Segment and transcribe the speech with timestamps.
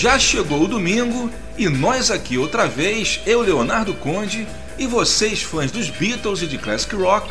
[0.00, 5.70] Já chegou o domingo e nós aqui outra vez, eu, Leonardo Conde, e vocês, fãs
[5.70, 7.30] dos Beatles e de Classic Rock,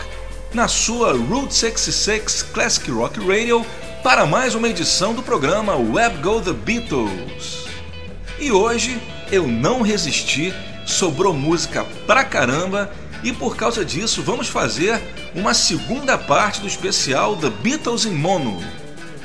[0.54, 3.66] na sua Route 66 Classic Rock Radio,
[4.04, 7.66] para mais uma edição do programa Web Go The Beatles.
[8.38, 10.54] E hoje eu não resisti,
[10.86, 12.92] sobrou música pra caramba
[13.23, 15.02] e por causa disso vamos fazer
[15.34, 18.62] uma segunda parte do especial The Beatles in Mono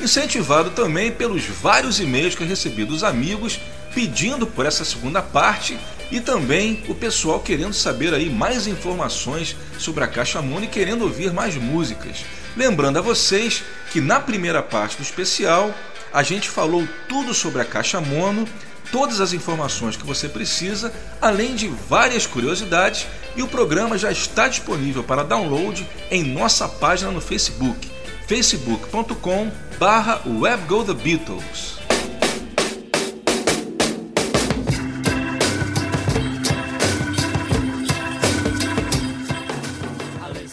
[0.05, 3.59] incentivado também pelos vários e-mails que recebi dos amigos
[3.95, 5.79] pedindo por essa segunda parte
[6.11, 11.03] e também o pessoal querendo saber aí mais informações sobre a Caixa Mono e querendo
[11.03, 12.25] ouvir mais músicas.
[12.57, 15.75] Lembrando a vocês que na primeira parte do especial
[16.13, 18.47] a gente falou tudo sobre a Caixa Mono,
[18.93, 24.47] todas as informações que você precisa, além de várias curiosidades, e o programa já está
[24.47, 27.94] disponível para download em nossa página no Facebook
[28.27, 31.75] facebook.com barra webgothebeatles.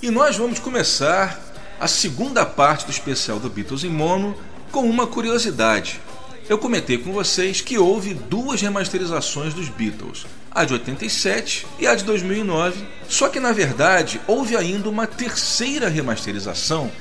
[0.02, 1.40] E nós vamos começar
[1.80, 4.36] a segunda parte do especial do Beatles em Mono
[4.70, 6.02] com uma curiosidade.
[6.50, 11.96] Eu comentei com vocês que houve duas remasterizações dos Beatles, a de 87 e a
[11.96, 16.92] de 2009, só que na verdade houve ainda uma terceira remasterização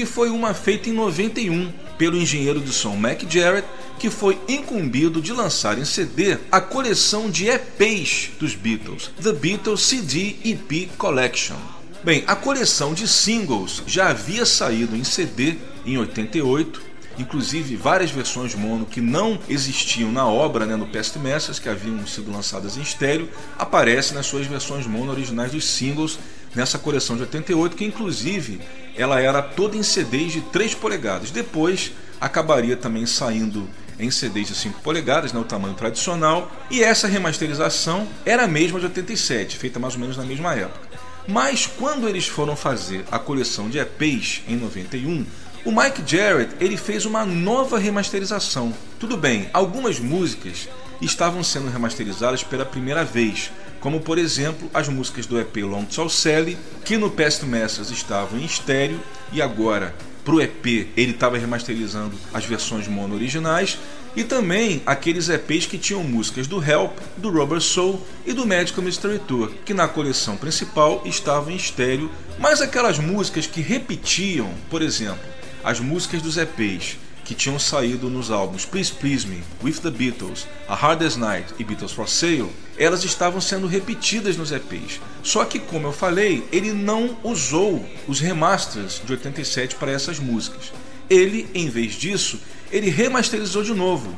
[0.00, 5.20] que foi uma feita em 91 pelo engenheiro de som Mac Jarrett, que foi incumbido
[5.20, 11.58] de lançar em CD a coleção de EPs dos Beatles, The Beatles CD EP Collection.
[12.02, 16.80] Bem, a coleção de singles já havia saído em CD em 88,
[17.18, 22.06] inclusive várias versões mono que não existiam na obra, né, no Past Masters, que haviam
[22.06, 23.28] sido lançadas em estéreo,
[23.58, 26.18] aparecem nas suas versões mono originais dos singles
[26.54, 28.60] nessa coleção de 88, que inclusive
[28.96, 31.30] ela era toda em CDs de 3 polegadas.
[31.30, 33.68] Depois acabaria também saindo
[33.98, 38.80] em CDs de 5 polegadas, né, o tamanho tradicional, e essa remasterização era a mesma
[38.80, 40.88] de 87, feita mais ou menos na mesma época.
[41.28, 45.26] Mas quando eles foram fazer a coleção de EPs em 91,
[45.64, 48.74] o Mike Jarrett ele fez uma nova remasterização.
[48.98, 50.68] Tudo bem, algumas músicas
[51.00, 53.50] estavam sendo remasterizadas pela primeira vez,
[53.80, 58.38] como por exemplo as músicas do EP Long Tall Sally, que no Past Masters estavam
[58.38, 59.00] em estéreo
[59.32, 59.94] e agora
[60.24, 60.66] para o EP
[60.96, 63.78] ele estava remasterizando as versões mono originais
[64.14, 68.84] e também aqueles EPs que tinham músicas do Help, do Rubber Soul e do Magical
[68.84, 74.82] Mystery Tour, que na coleção principal estavam em estéreo, mas aquelas músicas que repetiam, por
[74.82, 75.20] exemplo,
[75.62, 76.96] as músicas dos EPs
[77.30, 81.62] que tinham saído nos álbuns Please Please Me, With the Beatles, A Hardest Night e
[81.62, 85.00] Beatles for Sale, elas estavam sendo repetidas nos EPs.
[85.22, 90.72] Só que, como eu falei, ele não usou os remasters de 87 para essas músicas.
[91.08, 92.40] Ele, em vez disso,
[92.72, 94.12] ele remasterizou de novo.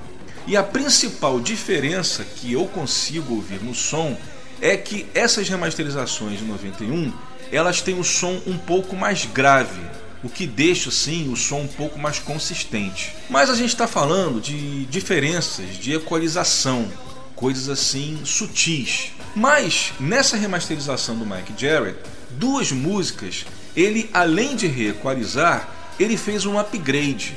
[0.47, 4.17] E a principal diferença que eu consigo ouvir no som
[4.59, 7.13] é que essas remasterizações de 91
[7.53, 9.83] elas têm um som um pouco mais grave,
[10.23, 13.15] o que deixa sim o som um pouco mais consistente.
[13.29, 16.91] Mas a gente está falando de diferenças de equalização,
[17.35, 19.13] coisas assim sutis.
[19.35, 21.99] Mas nessa remasterização do Mike Jarrett,
[22.31, 23.45] duas músicas,
[23.75, 25.69] ele além de reequalizar,
[25.99, 27.35] ele fez um upgrade.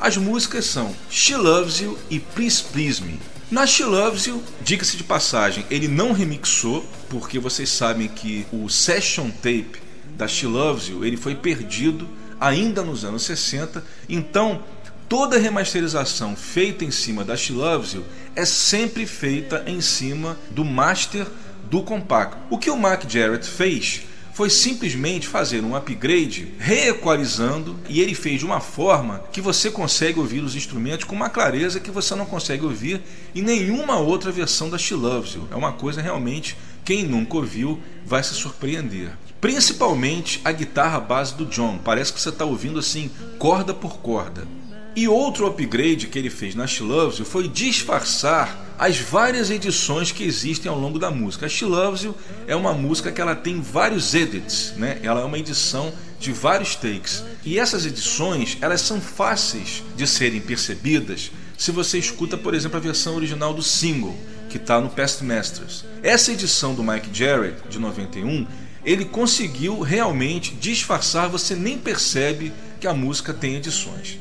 [0.00, 3.18] As músicas são She Loves You e Please Please Me.
[3.50, 8.68] Na She Loves You, diga-se de passagem, ele não remixou, porque vocês sabem que o
[8.68, 9.82] session tape
[10.16, 12.08] da She Loves You ele foi perdido
[12.40, 13.82] ainda nos anos 60.
[14.08, 14.62] Então,
[15.08, 20.64] toda remasterização feita em cima da She Loves You é sempre feita em cima do
[20.64, 21.26] master
[21.70, 22.36] do compacto.
[22.50, 24.02] O que o Mark Jarrett fez
[24.34, 30.18] foi simplesmente fazer um upgrade, reequalizando, e ele fez de uma forma que você consegue
[30.18, 33.00] ouvir os instrumentos com uma clareza que você não consegue ouvir
[33.32, 35.48] em nenhuma outra versão da She Loves You.
[35.52, 39.12] É uma coisa realmente, quem nunca ouviu vai se surpreender.
[39.44, 44.48] Principalmente a guitarra base do John, parece que você está ouvindo assim, corda por corda.
[44.96, 50.10] E outro upgrade que ele fez na She Loves You foi disfarçar as várias edições
[50.10, 51.44] que existem ao longo da música.
[51.44, 54.98] A She Loves You é uma música que ela tem vários edits, né?
[55.02, 57.22] Ela é uma edição de vários takes.
[57.44, 62.80] E essas edições, elas são fáceis de serem percebidas se você escuta, por exemplo, a
[62.80, 64.16] versão original do single,
[64.48, 65.84] que está no Past Masters.
[66.02, 68.46] Essa edição do Mike Jarrett, de 91,
[68.84, 74.18] ele conseguiu realmente disfarçar, você nem percebe que a música tem edições.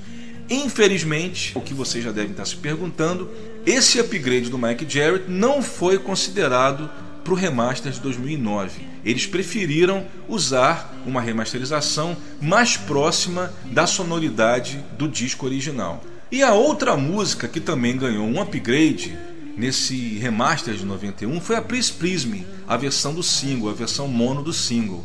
[0.49, 3.29] Infelizmente, o que vocês já devem estar se perguntando,
[3.65, 6.89] esse upgrade do Mike Jarrett não foi considerado
[7.23, 8.81] para o remaster de 2009.
[9.05, 16.03] Eles preferiram usar uma remasterização mais próxima da sonoridade do disco original.
[16.31, 19.17] E a outra música que também ganhou um upgrade
[19.55, 24.41] nesse remaster de 91 foi a Please Me, a versão do single, a versão mono
[24.41, 25.03] do single.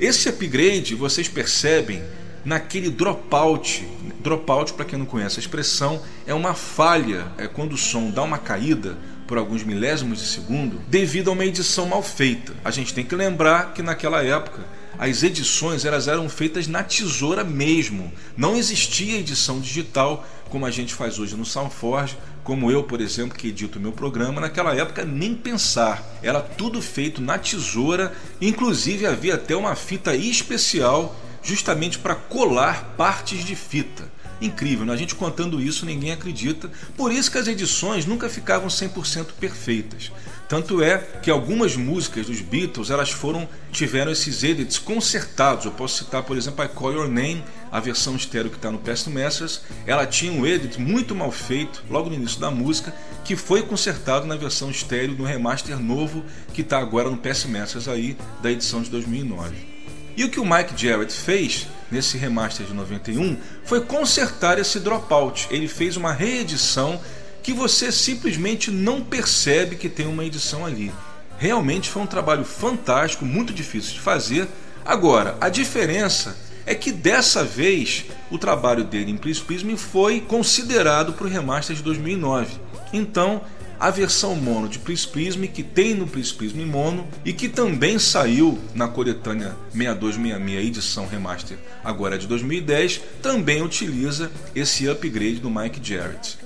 [0.00, 2.02] Esse upgrade vocês percebem
[2.44, 3.86] naquele dropout.
[4.20, 8.22] Dropout, para quem não conhece a expressão, é uma falha, é quando o som dá
[8.22, 8.96] uma caída
[9.32, 12.52] por alguns milésimos de segundo devido a uma edição mal feita.
[12.62, 14.62] A gente tem que lembrar que naquela época
[14.98, 18.12] as edições elas eram feitas na tesoura mesmo.
[18.36, 23.34] Não existia edição digital como a gente faz hoje no Soundforge, como eu, por exemplo,
[23.34, 26.06] que edito meu programa, naquela época nem pensar.
[26.22, 33.46] Era tudo feito na tesoura, inclusive havia até uma fita especial justamente para colar partes
[33.46, 34.04] de fita.
[34.42, 34.92] Incrível, né?
[34.92, 40.10] a gente contando isso ninguém acredita, por isso que as edições nunca ficavam 100% perfeitas.
[40.48, 45.64] Tanto é que algumas músicas dos Beatles elas foram tiveram esses edits consertados.
[45.64, 48.78] Eu posso citar, por exemplo, I Call Your Name, a versão estéreo que está no
[48.78, 49.62] Past Masters.
[49.86, 52.92] Ela tinha um edit muito mal feito logo no início da música,
[53.24, 56.22] que foi consertado na versão estéreo do remaster novo
[56.52, 59.71] que está agora no Past Masters aí da edição de 2009.
[60.16, 65.46] E o que o Mike Jarrett fez nesse remaster de 91 foi consertar esse dropout.
[65.50, 67.00] Ele fez uma reedição
[67.42, 70.92] que você simplesmente não percebe que tem uma edição ali.
[71.38, 74.46] Realmente foi um trabalho fantástico, muito difícil de fazer.
[74.84, 80.20] Agora, a diferença é que dessa vez o trabalho dele em Please Please Me foi
[80.20, 82.60] considerado para o remaster de 2009.
[82.92, 83.42] Então,
[83.78, 87.32] a versão mono de Please Please Me, que tem no Please Please Me mono e
[87.32, 95.40] que também saiu na coletânea 6266 edição remaster agora de 2010, também utiliza esse upgrade
[95.40, 96.38] do Mike Jarrett.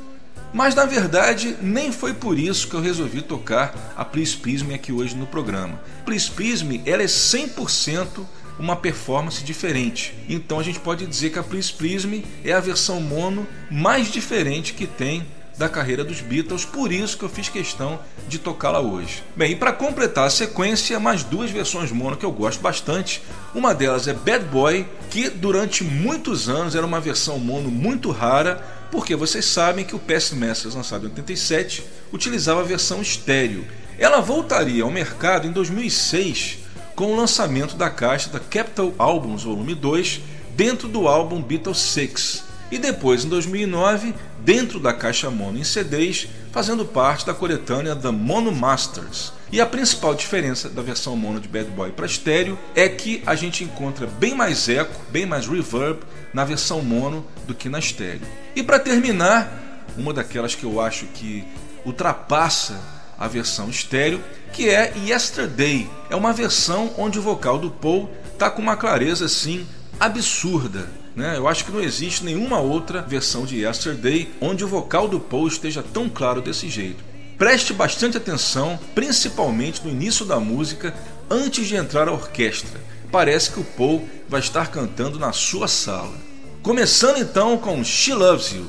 [0.52, 4.74] Mas na verdade, nem foi por isso que eu resolvi tocar a Please Please Me
[4.74, 5.80] aqui hoje no programa.
[6.04, 8.24] Please Please Me ela é 100%
[8.58, 10.14] uma performance diferente.
[10.28, 14.10] Então a gente pode dizer que a Please Please Me é a versão mono mais
[14.10, 15.26] diferente que tem
[15.58, 17.98] da carreira dos Beatles, por isso que eu fiz questão
[18.28, 19.22] de tocá-la hoje.
[19.34, 23.22] Bem, e para completar a sequência, mais duas versões mono que eu gosto bastante.
[23.54, 28.62] Uma delas é Bad Boy, que durante muitos anos era uma versão mono muito rara,
[28.90, 33.66] porque vocês sabem que o PS Masters, lançado em 87, utilizava a versão estéreo.
[33.98, 36.58] Ela voltaria ao mercado em 2006
[36.94, 40.20] com o lançamento da caixa da Capitol Albums Volume 2
[40.54, 46.28] dentro do álbum Beatles 6 e depois em 2009 dentro da caixa mono em CDs,
[46.52, 49.32] fazendo parte da coletânea The Mono Masters.
[49.50, 53.34] E a principal diferença da versão mono de Bad Boy para estéreo é que a
[53.34, 56.00] gente encontra bem mais eco, bem mais reverb
[56.32, 58.26] na versão mono do que na estéreo.
[58.54, 61.44] E para terminar, uma daquelas que eu acho que
[61.84, 62.80] ultrapassa
[63.18, 64.22] a versão estéreo,
[64.52, 65.88] que é Yesterday.
[66.10, 69.66] É uma versão onde o vocal do Paul está com uma clareza assim
[69.98, 70.88] absurda.
[71.16, 71.38] Né?
[71.38, 75.48] Eu acho que não existe nenhuma outra versão de Yesterday onde o vocal do Paul
[75.48, 77.02] esteja tão claro desse jeito.
[77.38, 80.94] Preste bastante atenção, principalmente no início da música,
[81.30, 82.78] antes de entrar a orquestra.
[83.10, 86.14] Parece que o Paul vai estar cantando na sua sala.
[86.62, 88.66] Começando então com She Loves You.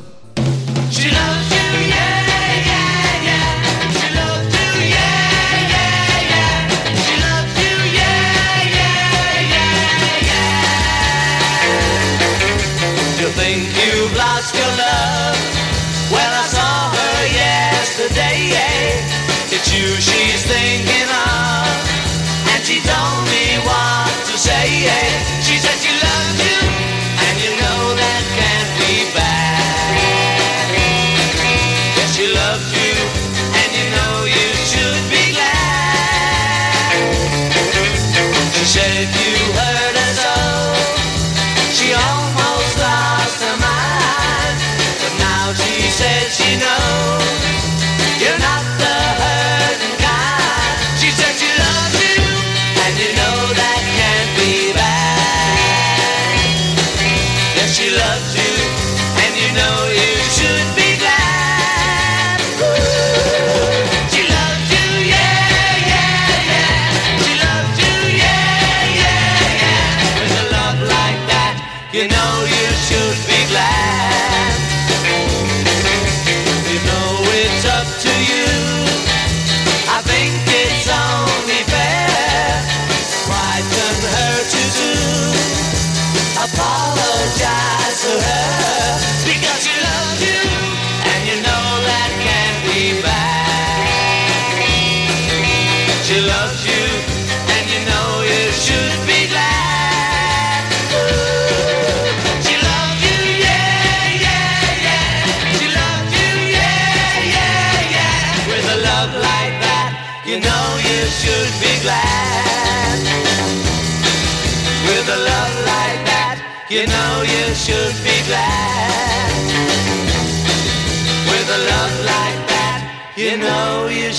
[0.92, 2.17] She loves you yeah.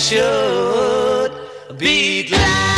[0.08, 1.32] Should
[1.76, 2.77] be glad.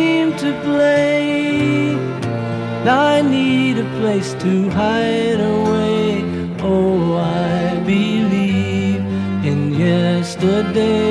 [0.41, 1.95] to play.
[2.83, 6.23] I need a place to hide away.
[6.63, 9.01] Oh, I believe
[9.45, 11.10] in yesterday.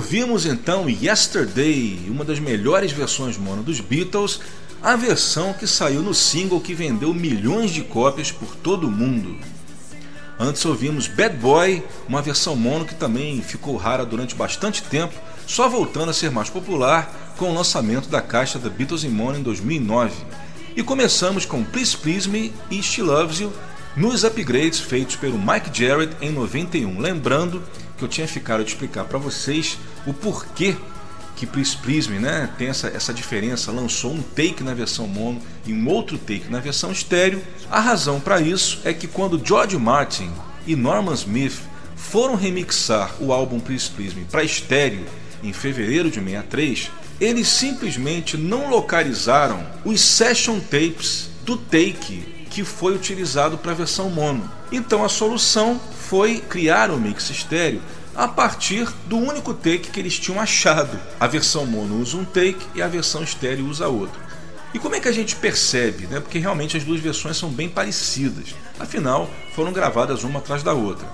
[0.00, 4.40] Ouvimos então Yesterday, uma das melhores versões mono dos Beatles,
[4.82, 9.36] a versão que saiu no single que vendeu milhões de cópias por todo o mundo.
[10.38, 15.12] Antes ouvimos Bad Boy, uma versão mono que também ficou rara durante bastante tempo,
[15.46, 19.38] só voltando a ser mais popular com o lançamento da caixa da Beatles in Mono
[19.38, 20.14] em 2009.
[20.74, 23.52] E começamos com Please Please Me e She Loves You
[23.94, 26.98] nos upgrades feitos pelo Mike Jarrett em 91.
[26.98, 27.62] Lembrando
[28.00, 30.74] que eu tinha ficado de explicar para vocês o porquê
[31.36, 35.72] que Please Me né, tem essa, essa diferença, lançou um take na versão mono e
[35.72, 37.42] um outro take na versão estéreo.
[37.70, 40.30] A razão para isso é que quando George Martin
[40.66, 41.60] e Norman Smith
[41.94, 45.04] foram remixar o álbum Please Me para estéreo
[45.42, 52.94] em fevereiro de 63, eles simplesmente não localizaram os session tapes do take que foi
[52.94, 54.50] utilizado para a versão mono.
[54.70, 57.80] Então a solução foi criar o mix estéreo
[58.14, 60.98] a partir do único take que eles tinham achado.
[61.18, 64.20] A versão mono usa um take e a versão estéreo usa outro.
[64.74, 66.06] E como é que a gente percebe?
[66.06, 66.20] Né?
[66.20, 68.54] Porque realmente as duas versões são bem parecidas.
[68.78, 71.08] Afinal, foram gravadas uma atrás da outra.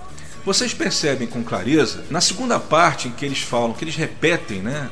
[0.44, 4.90] Vocês percebem com clareza na segunda parte em que eles falam, que eles repetem né,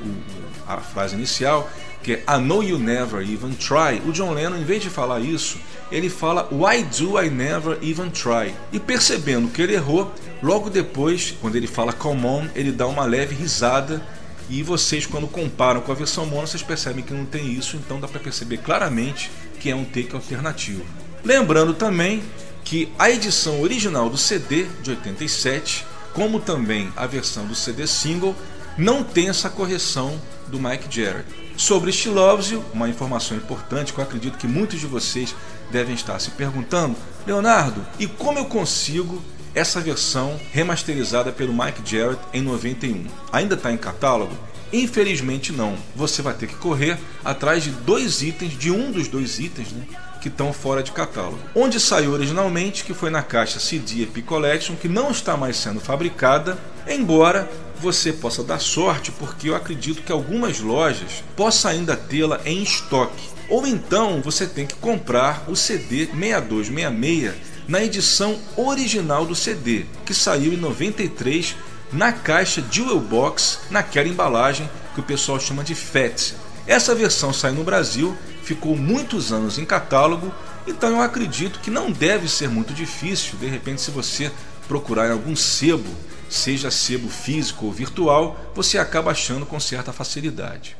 [0.66, 1.70] a frase inicial,
[2.02, 4.02] que é I know you never even try.
[4.06, 5.58] O John Lennon, em vez de falar isso,
[5.94, 8.52] ele fala Why do I never even try?
[8.72, 13.04] E percebendo que ele errou, logo depois, quando ele fala Come on, ele dá uma
[13.04, 14.02] leve risada.
[14.50, 17.98] E vocês, quando comparam com a versão mono, vocês percebem que não tem isso, então
[17.98, 20.84] dá para perceber claramente que é um take alternativo.
[21.24, 22.22] Lembrando também
[22.62, 28.34] que a edição original do CD de 87, como também a versão do CD single,
[28.76, 31.26] não tem essa correção do Mike Jarrett.
[31.56, 35.34] Sobre She Loves You, uma informação importante que eu acredito que muitos de vocês
[35.70, 36.96] devem estar se perguntando:
[37.26, 39.22] Leonardo, e como eu consigo
[39.54, 43.06] essa versão remasterizada pelo Mike Jarrett em 91?
[43.32, 44.34] Ainda está em catálogo?
[44.72, 45.76] Infelizmente não.
[45.94, 49.84] Você vai ter que correr atrás de dois itens, de um dos dois itens, né?
[50.20, 51.38] que estão fora de catálogo.
[51.54, 55.80] Onde saiu originalmente, que foi na caixa CD EP Collection, que não está mais sendo
[55.80, 57.46] fabricada, embora
[57.78, 63.33] você possa dar sorte, porque eu acredito que algumas lojas possam ainda tê-la em estoque.
[63.48, 67.34] Ou então você tem que comprar o CD 6266
[67.66, 71.56] na edição original do CD, que saiu em 93
[71.92, 76.34] na caixa Dual Box, naquela embalagem que o pessoal chama de FAT.
[76.66, 80.32] Essa versão saiu no Brasil ficou muitos anos em catálogo,
[80.66, 84.30] então eu acredito que não deve ser muito difícil, de repente, se você
[84.68, 85.90] procurar em algum sebo,
[86.28, 90.76] seja sebo físico ou virtual, você acaba achando com certa facilidade.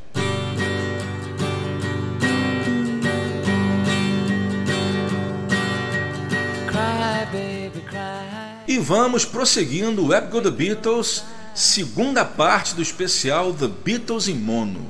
[8.75, 11.23] E vamos prosseguindo o Web Go The Beatles,
[11.55, 14.85] segunda parte do especial The Beatles em Mono.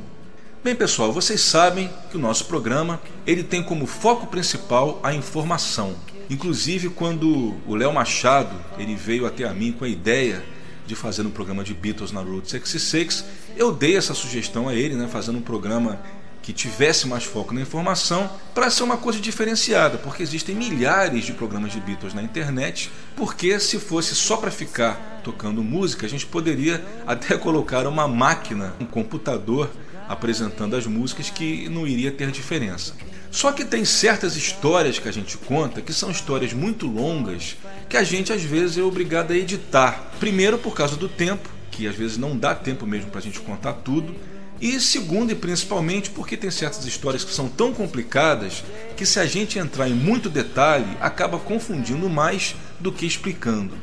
[0.64, 5.94] Bem, pessoal, vocês sabem que o nosso programa ele tem como foco principal a informação.
[6.30, 10.42] Inclusive quando o Léo Machado ele veio até a mim com a ideia
[10.86, 13.22] de fazer um programa de Beatles na Route 66,
[13.54, 16.00] eu dei essa sugestão a ele, né, fazendo um programa
[16.44, 21.32] que tivesse mais foco na informação para ser uma coisa diferenciada, porque existem milhares de
[21.32, 26.26] programas de Beatles na internet, porque se fosse só para ficar tocando música, a gente
[26.26, 29.70] poderia até colocar uma máquina, um computador
[30.06, 32.92] apresentando as músicas que não iria ter diferença.
[33.30, 37.56] Só que tem certas histórias que a gente conta que são histórias muito longas
[37.88, 40.10] que a gente às vezes é obrigado a editar.
[40.20, 43.40] Primeiro por causa do tempo, que às vezes não dá tempo mesmo para a gente
[43.40, 44.14] contar tudo.
[44.64, 48.64] E segundo e principalmente porque tem certas histórias que são tão complicadas
[48.96, 53.76] que se a gente entrar em muito detalhe acaba confundindo mais do que explicando.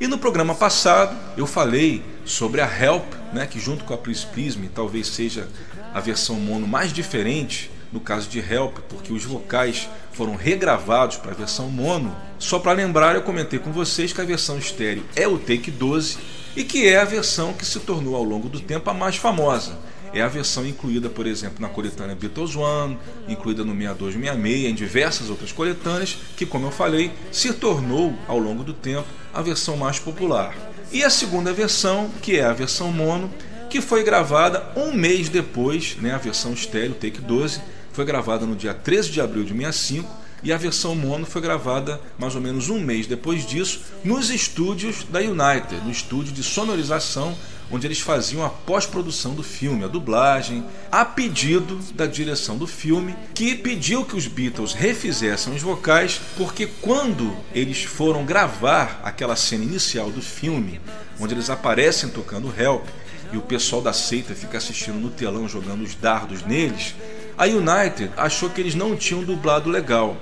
[0.00, 4.26] E no programa passado eu falei sobre a Help, né, que junto com a Please
[4.58, 5.48] Me talvez seja
[5.94, 11.30] a versão mono mais diferente no caso de Help, porque os vocais foram regravados para
[11.30, 12.12] a versão mono.
[12.40, 16.18] Só para lembrar, eu comentei com vocês que a versão estéreo é o Take 12
[16.56, 19.93] e que é a versão que se tornou ao longo do tempo a mais famosa.
[20.14, 22.96] É a versão incluída, por exemplo, na coletânea Beatles One,
[23.28, 28.62] incluída no 6266, em diversas outras coletâneas, que, como eu falei, se tornou ao longo
[28.62, 30.54] do tempo a versão mais popular.
[30.92, 33.28] E a segunda versão, que é a versão mono,
[33.68, 37.60] que foi gravada um mês depois, né, a versão estéreo Take 12,
[37.92, 40.08] foi gravada no dia 13 de abril de 65
[40.44, 45.04] e a versão mono foi gravada mais ou menos um mês depois disso nos estúdios
[45.04, 47.34] da United, no estúdio de sonorização
[47.70, 53.14] onde eles faziam a pós-produção do filme, a dublagem, a pedido da direção do filme,
[53.34, 59.64] que pediu que os Beatles refizessem os vocais, porque quando eles foram gravar aquela cena
[59.64, 60.80] inicial do filme,
[61.18, 62.86] onde eles aparecem tocando Help,
[63.32, 66.94] e o pessoal da seita fica assistindo no telão jogando os dardos neles,
[67.36, 70.16] a United achou que eles não tinham dublado legal.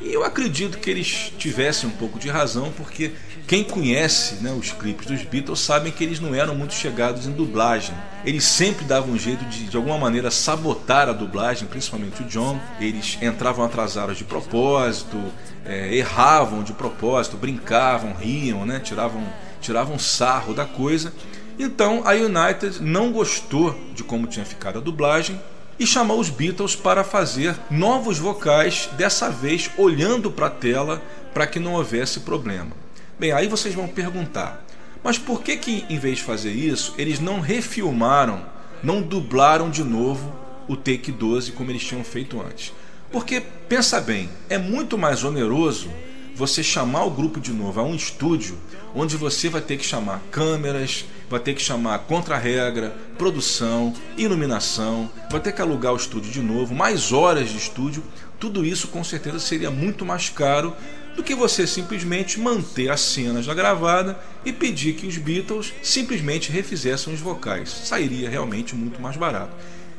[0.00, 3.12] E eu acredito que eles tivessem um pouco de razão, porque
[3.46, 7.32] quem conhece né, os clipes dos Beatles sabem que eles não eram muito chegados em
[7.32, 7.94] dublagem.
[8.24, 12.58] Eles sempre davam um jeito de, de alguma maneira, sabotar a dublagem, principalmente o John.
[12.80, 15.18] Eles entravam atrasados de propósito,
[15.66, 19.22] é, erravam de propósito, brincavam, riam, né, tiravam,
[19.60, 21.12] tiravam sarro da coisa.
[21.58, 25.38] Então a United não gostou de como tinha ficado a dublagem
[25.78, 31.02] e chamou os Beatles para fazer novos vocais, dessa vez olhando para a tela
[31.34, 32.81] para que não houvesse problema.
[33.22, 34.64] Bem, aí vocês vão perguntar,
[35.00, 38.44] mas por que que em vez de fazer isso, eles não refilmaram,
[38.82, 40.34] não dublaram de novo
[40.66, 42.72] o Take 12 como eles tinham feito antes?
[43.12, 45.88] Porque pensa bem, é muito mais oneroso
[46.34, 48.58] você chamar o grupo de novo a um estúdio
[48.92, 55.38] onde você vai ter que chamar câmeras, vai ter que chamar contra-regra, produção, iluminação, vai
[55.38, 58.02] ter que alugar o estúdio de novo, mais horas de estúdio.
[58.40, 60.74] Tudo isso com certeza seria muito mais caro
[61.16, 66.50] do que você simplesmente manter a cena já gravada e pedir que os Beatles simplesmente
[66.50, 67.68] refizessem os vocais.
[67.68, 69.54] Sairia realmente muito mais barato.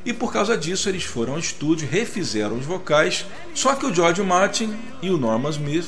[0.05, 4.21] E por causa disso eles foram ao estúdio, refizeram os vocais, só que o George
[4.21, 5.87] Martin e o Norman Smith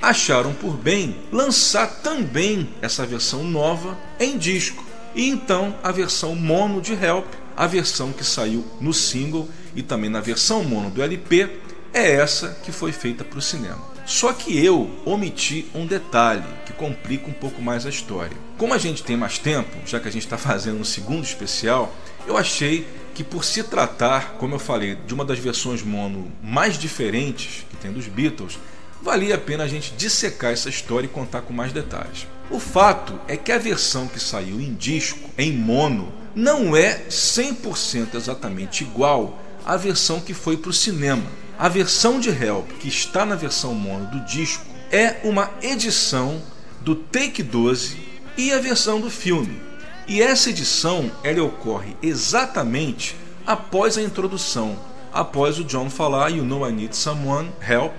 [0.00, 4.84] acharam por bem lançar também essa versão nova em disco.
[5.14, 7.26] E então a versão mono de Help,
[7.56, 11.50] a versão que saiu no single e também na versão mono do LP,
[11.92, 13.97] é essa que foi feita para o cinema.
[14.08, 18.34] Só que eu omiti um detalhe que complica um pouco mais a história.
[18.56, 21.94] Como a gente tem mais tempo, já que a gente está fazendo um segundo especial,
[22.26, 26.78] eu achei que por se tratar, como eu falei, de uma das versões mono mais
[26.78, 28.58] diferentes que tem dos Beatles,
[29.02, 32.26] valia a pena a gente dissecar essa história e contar com mais detalhes.
[32.50, 38.14] O fato é que a versão que saiu em disco, em mono, não é 100%
[38.14, 41.26] exatamente igual à versão que foi para o cinema.
[41.58, 46.40] A versão de Help, que está na versão mono do disco, é uma edição
[46.82, 47.98] do Take 12
[48.36, 49.60] e a versão do filme.
[50.06, 54.78] E essa edição ela ocorre exatamente após a introdução,
[55.12, 57.94] após o John falar You know I need someone, help,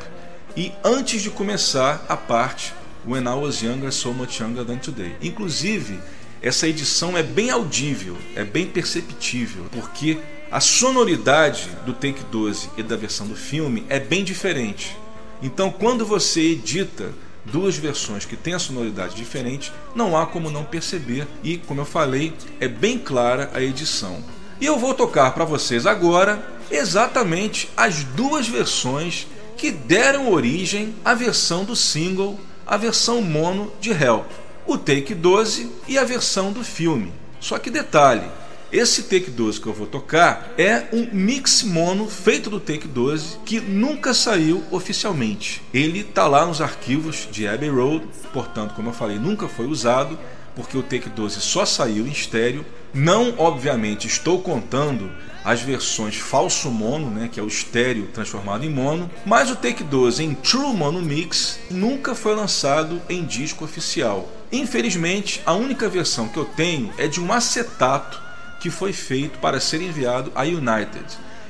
[0.56, 2.74] e antes de começar a parte
[3.06, 5.18] When I Was Younger, So Much Younger Than Today.
[5.22, 6.00] Inclusive,
[6.42, 10.18] essa edição é bem audível, é bem perceptível, porque
[10.52, 14.98] a sonoridade do Take 12 e da versão do filme é bem diferente.
[15.42, 17.14] Então, quando você edita
[17.46, 21.86] duas versões que têm a sonoridade diferente, não há como não perceber e, como eu
[21.86, 24.24] falei, é bem clara a edição.
[24.60, 31.14] E eu vou tocar para vocês agora exatamente as duas versões que deram origem à
[31.14, 34.26] versão do single, a versão mono de Help,
[34.66, 37.14] o Take 12 e a versão do filme.
[37.40, 38.30] Só que detalhe,
[38.72, 43.40] Esse Take 12 que eu vou tocar é um mix mono feito do Take 12
[43.44, 45.64] que nunca saiu oficialmente.
[45.74, 50.20] Ele está lá nos arquivos de Abbey Road, portanto, como eu falei, nunca foi usado,
[50.56, 52.64] porque o Take 12 só saiu em estéreo.
[52.94, 55.12] Não, obviamente, estou contando
[55.44, 59.84] as versões falso mono, né, que é o estéreo transformado em mono, mas o Take
[59.84, 64.30] 12 em True Mono Mix nunca foi lançado em disco oficial.
[64.52, 68.29] Infelizmente, a única versão que eu tenho é de um acetato
[68.60, 71.06] que foi feito para ser enviado à United.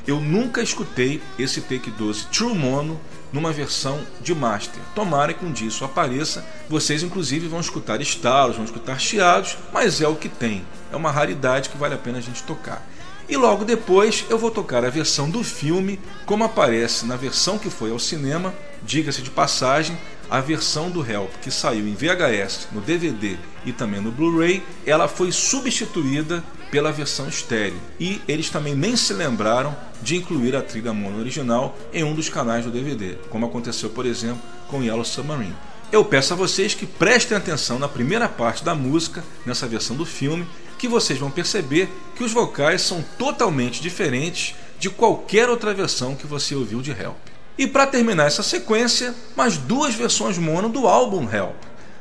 [0.07, 2.99] Eu nunca escutei esse Take 12 True Mono
[3.31, 4.81] numa versão de master.
[4.95, 6.45] Tomara que um dia isso apareça.
[6.67, 10.65] Vocês, inclusive, vão escutar estalos, vão escutar chiados, mas é o que tem.
[10.91, 12.87] É uma raridade que vale a pena a gente tocar.
[13.27, 17.69] E logo depois eu vou tocar a versão do filme, como aparece na versão que
[17.69, 19.95] foi ao cinema, diga-se de passagem,
[20.29, 25.07] a versão do Help que saiu em VHS, no DVD e também no Blu-ray, ela
[25.07, 27.79] foi substituída pela versão estéreo.
[27.99, 32.29] E eles também nem se lembraram de incluir a trilha mono original em um dos
[32.29, 35.55] canais do DVD, como aconteceu, por exemplo, com Yellow Submarine.
[35.91, 40.05] Eu peço a vocês que prestem atenção na primeira parte da música, nessa versão do
[40.05, 46.15] filme, que vocês vão perceber que os vocais são totalmente diferentes de qualquer outra versão
[46.15, 47.17] que você ouviu de Help.
[47.59, 51.57] E para terminar essa sequência, mais duas versões mono do álbum Help.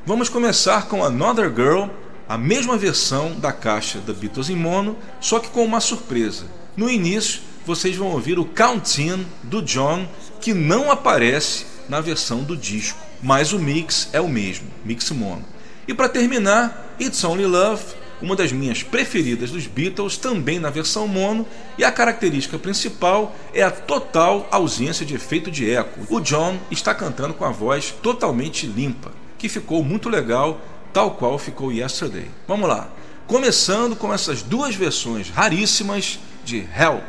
[0.07, 1.89] Vamos começar com Another Girl,
[2.29, 6.45] a mesma versão da caixa da Beatles em mono, só que com uma surpresa.
[6.77, 10.07] No início, vocês vão ouvir o Count-In do John,
[10.41, 15.45] que não aparece na versão do disco, mas o mix é o mesmo, mix mono.
[15.89, 17.83] E para terminar, It's Only Love,
[18.21, 23.63] uma das minhas preferidas dos Beatles, também na versão mono, e a característica principal é
[23.63, 26.01] a total ausência de efeito de eco.
[26.09, 30.61] O John está cantando com a voz totalmente limpa, que ficou muito legal,
[30.93, 32.31] tal qual ficou Yesterday.
[32.47, 32.89] Vamos lá,
[33.27, 37.05] começando com essas duas versões raríssimas de Help.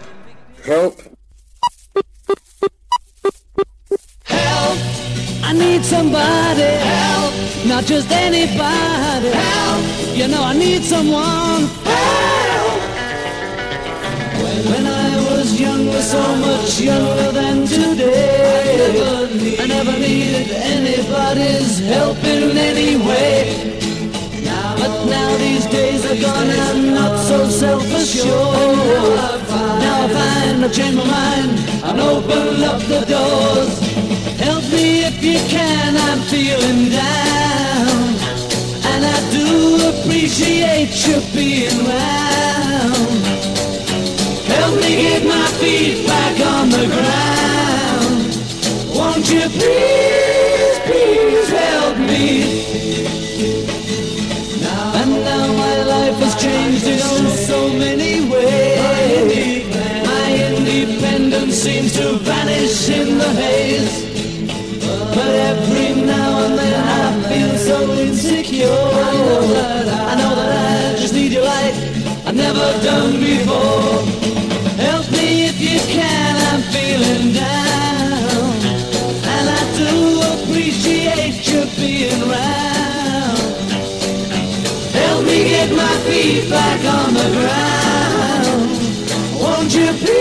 [0.66, 1.00] Help.
[4.26, 4.78] Help!
[5.44, 6.62] I need somebody.
[6.62, 7.34] Help!
[7.66, 9.30] Not just anybody.
[9.30, 9.99] Help!
[10.20, 11.64] You know I need someone.
[11.88, 12.82] Help!
[14.70, 18.84] When I was younger, so much younger than today,
[19.62, 23.80] I never, needed anybody's help in any way.
[24.76, 28.28] But now these days are gone, I'm not so self-assured.
[29.80, 33.80] Now I find I've changed my mind and opened up the doors.
[34.38, 38.09] Help me if you can, I'm feeling down.
[39.02, 39.48] And I do
[39.92, 43.24] appreciate you being round.
[44.44, 48.20] Help me get my feet back on the ground.
[48.94, 52.28] Won't you please, please help me?
[55.00, 59.64] And now my life has changed in oh so many ways.
[60.06, 64.09] My independence seems to vanish in the haze.
[72.84, 74.04] Done before.
[74.78, 76.36] Help me if you can.
[76.50, 78.54] I'm feeling down,
[79.34, 79.92] and I do
[80.34, 83.40] appreciate you being round.
[84.94, 88.70] Help me get my feet back on the ground.
[89.42, 90.19] Won't you please,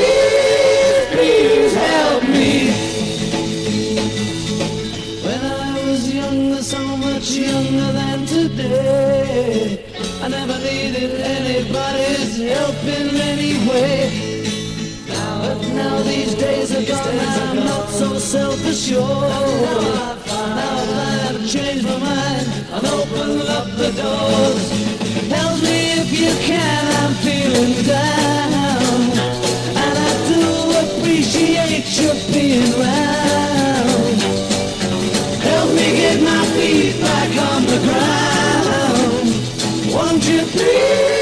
[18.32, 19.30] not so self-assured.
[20.26, 20.76] Now
[21.28, 24.70] I've changed my mind and opened up the doors.
[25.30, 29.00] Help me if you can, I'm feeling down.
[29.82, 30.42] And I do
[30.84, 34.20] appreciate you being round.
[35.42, 39.28] Help me get my feet back on the ground.
[39.94, 41.17] Won't you please,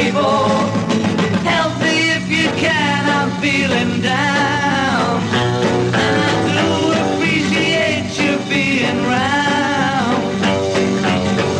[0.00, 3.08] Help me if you can.
[3.18, 5.20] I'm feeling down.
[5.92, 6.68] And I do
[7.02, 10.22] appreciate you being round.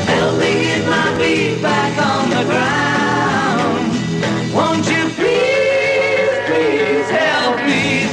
[0.06, 3.90] Help me get my feet back on the ground.
[4.54, 8.06] Won't you please, please help me?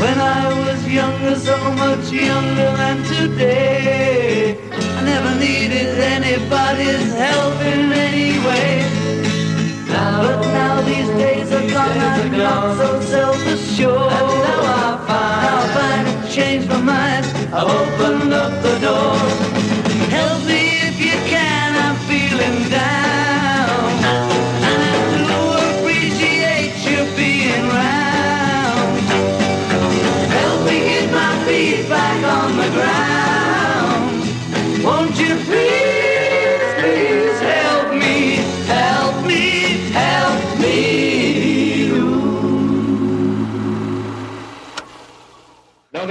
[0.00, 7.65] When I was younger, so much younger than today, I never needed anybody's help
[8.46, 9.86] in any way.
[9.88, 14.12] Now, but now these days are gone, I'm not so self-assured.
[14.12, 17.26] And now I find, now I find I've changed my mind.
[17.52, 19.45] I've opened up the door.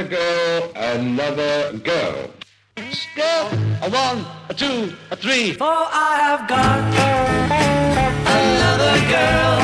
[0.06, 2.30] Girl, another girl.
[3.16, 3.48] Girl,
[3.82, 5.68] a one, a two, a three, four.
[5.68, 6.80] I have got
[8.40, 9.56] another girl,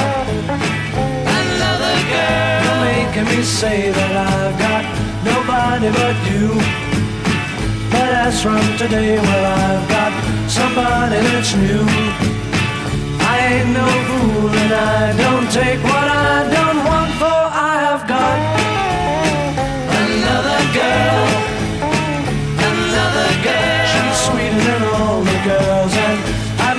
[1.39, 2.63] another girl.
[2.63, 4.83] You're making me say that I've got
[5.23, 6.47] nobody but you.
[7.91, 10.11] But as from today, well, I've got
[10.49, 11.85] somebody that's new.
[13.19, 18.07] I ain't no fool and I don't take what I don't want, for I have
[18.07, 18.60] got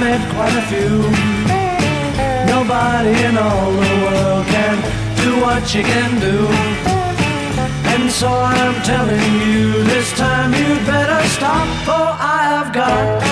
[0.03, 0.95] met quite a few.
[2.55, 4.77] Nobody in all the world can
[5.23, 6.39] do what you can do.
[7.93, 13.32] And so I'm telling you, this time you'd better stop, for I have got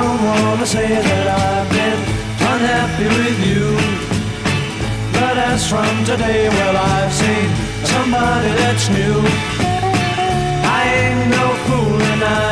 [0.00, 2.00] I don't wanna say that I've been
[2.52, 3.66] unhappy with you.
[5.12, 7.48] But as from today, well, I've seen
[7.84, 9.20] somebody that's new.
[10.78, 12.49] I ain't no fool and I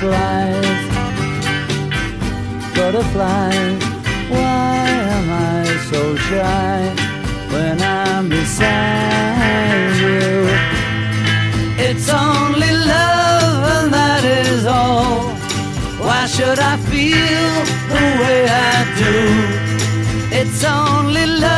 [0.00, 0.88] inside just flies.
[2.74, 3.82] Butterflies,
[4.30, 6.94] why am I so shy
[7.52, 10.48] when I'm beside you?
[11.78, 15.28] It's only love, and that is all.
[16.04, 19.16] Why should I feel the way I do?
[20.30, 21.57] It's only love,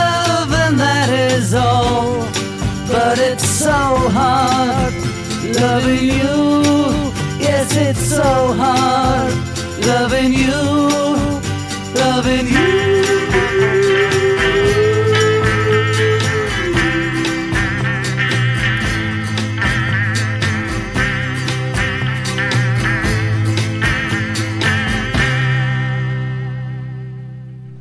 [4.21, 5.11] hard
[5.61, 9.33] Loving you, yes, it's so hard.
[9.85, 10.61] Loving you,
[11.93, 12.71] loving you.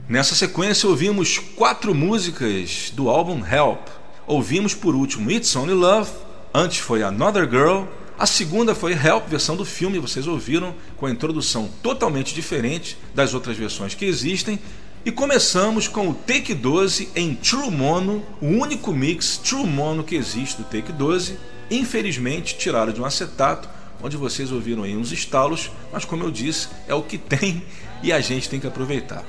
[0.09, 3.89] Nessa sequência ouvimos quatro músicas do álbum Help.
[4.27, 6.11] Ouvimos por último It's Only Love,
[6.53, 7.85] antes foi Another Girl,
[8.19, 13.33] a segunda foi Help, versão do filme, vocês ouviram, com a introdução totalmente diferente das
[13.33, 14.59] outras versões que existem.
[15.05, 20.17] E começamos com o Take 12 em True Mono, o único mix True Mono que
[20.17, 21.39] existe do Take 12,
[21.71, 23.67] infelizmente tirado de um acetato,
[24.03, 27.63] onde vocês ouviram aí uns estalos, mas como eu disse, é o que tem
[28.03, 29.25] e a gente tem que aproveitar.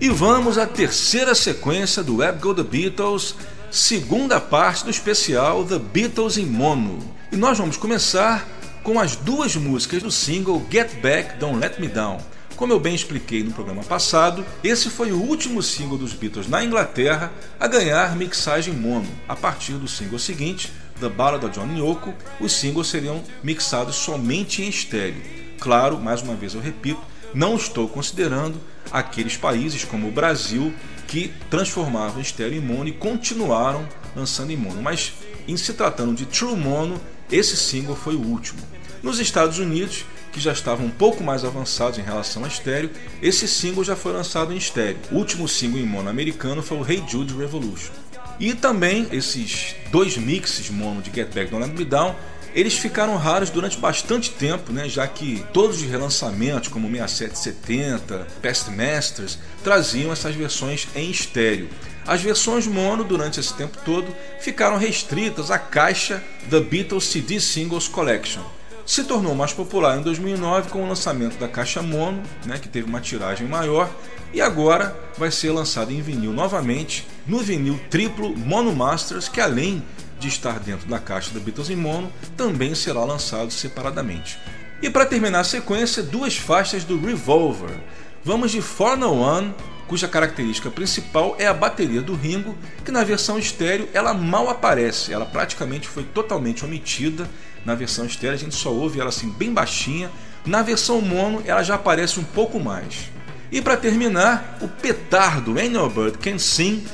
[0.00, 3.34] E vamos à terceira sequência do Web Go The Beatles,
[3.70, 7.00] segunda parte do especial The Beatles em Mono.
[7.30, 8.48] E nós vamos começar
[8.82, 12.16] com as duas músicas do single Get Back, Don't Let Me Down.
[12.56, 16.64] Como eu bem expliquei no programa passado, esse foi o último single dos Beatles na
[16.64, 19.06] Inglaterra a ganhar mixagem mono.
[19.28, 24.62] A partir do single seguinte, The Ballad of John Yoko, os singles seriam mixados somente
[24.62, 25.20] em estéreo.
[25.60, 27.02] Claro, mais uma vez eu repito,
[27.34, 28.58] não estou considerando
[28.90, 30.72] aqueles países como o Brasil
[31.06, 34.80] que transformavam estéreo em mono e continuaram lançando em mono.
[34.82, 35.12] Mas
[35.46, 37.00] em se tratando de True Mono,
[37.30, 38.60] esse single foi o último.
[39.02, 43.48] Nos Estados Unidos, que já estavam um pouco mais avançados em relação a estéreo, esse
[43.48, 44.98] single já foi lançado em estéreo.
[45.10, 47.92] O último single em mono americano foi o Hey Jude Revolution.
[48.38, 52.14] E também esses dois mixes mono de Get Back Don't Let Me Down
[52.54, 58.70] eles ficaram raros durante bastante tempo, né, já que todos os relançamentos, como 6770, Past
[58.70, 61.68] Masters, traziam essas versões em estéreo.
[62.06, 64.06] As versões mono, durante esse tempo todo,
[64.40, 68.42] ficaram restritas à caixa The Beatles CD Singles Collection.
[68.84, 72.88] Se tornou mais popular em 2009 com o lançamento da caixa mono, né, que teve
[72.88, 73.88] uma tiragem maior,
[74.32, 79.82] e agora vai ser lançado em vinil novamente no vinil triplo Mono Masters, que além
[80.20, 84.38] de estar dentro da caixa da Beatles em mono, também será lançado separadamente.
[84.82, 87.76] E para terminar a sequência, duas faixas do Revolver.
[88.24, 89.54] Vamos de For No One,
[89.88, 95.12] cuja característica principal é a bateria do Ringo, que na versão estéreo ela mal aparece,
[95.12, 97.28] ela praticamente foi totalmente omitida.
[97.64, 100.10] Na versão estéreo a gente só ouve ela assim bem baixinha,
[100.46, 103.10] na versão mono ela já aparece um pouco mais.
[103.50, 106.86] E para terminar, o petardo Ain't No Bird Can Sing,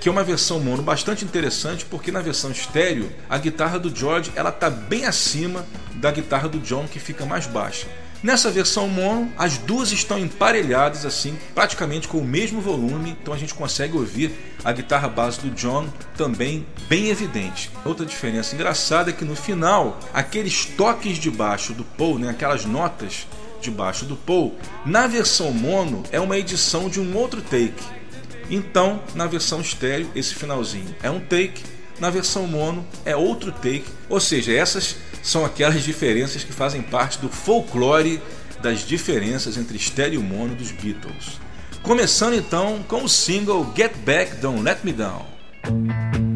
[0.00, 4.32] que é uma versão mono bastante interessante, porque na versão estéreo a guitarra do George
[4.34, 7.86] ela tá bem acima da guitarra do John, que fica mais baixa.
[8.22, 13.36] Nessa versão mono, as duas estão emparelhadas assim, praticamente com o mesmo volume, então a
[13.36, 14.30] gente consegue ouvir
[14.62, 15.88] a guitarra base do John
[16.18, 17.70] também bem evidente.
[17.82, 22.66] Outra diferença engraçada é que no final, aqueles toques de baixo do Paul, né, aquelas
[22.66, 23.26] notas
[23.60, 27.99] de baixo do Paul, na versão mono é uma edição de um outro take.
[28.50, 31.62] Então, na versão estéreo, esse finalzinho é um take,
[32.00, 37.18] na versão mono é outro take, ou seja, essas são aquelas diferenças que fazem parte
[37.18, 38.20] do folclore
[38.60, 41.40] das diferenças entre estéreo e mono dos Beatles.
[41.82, 46.29] Começando então com o single Get Back Don't Let Me Down.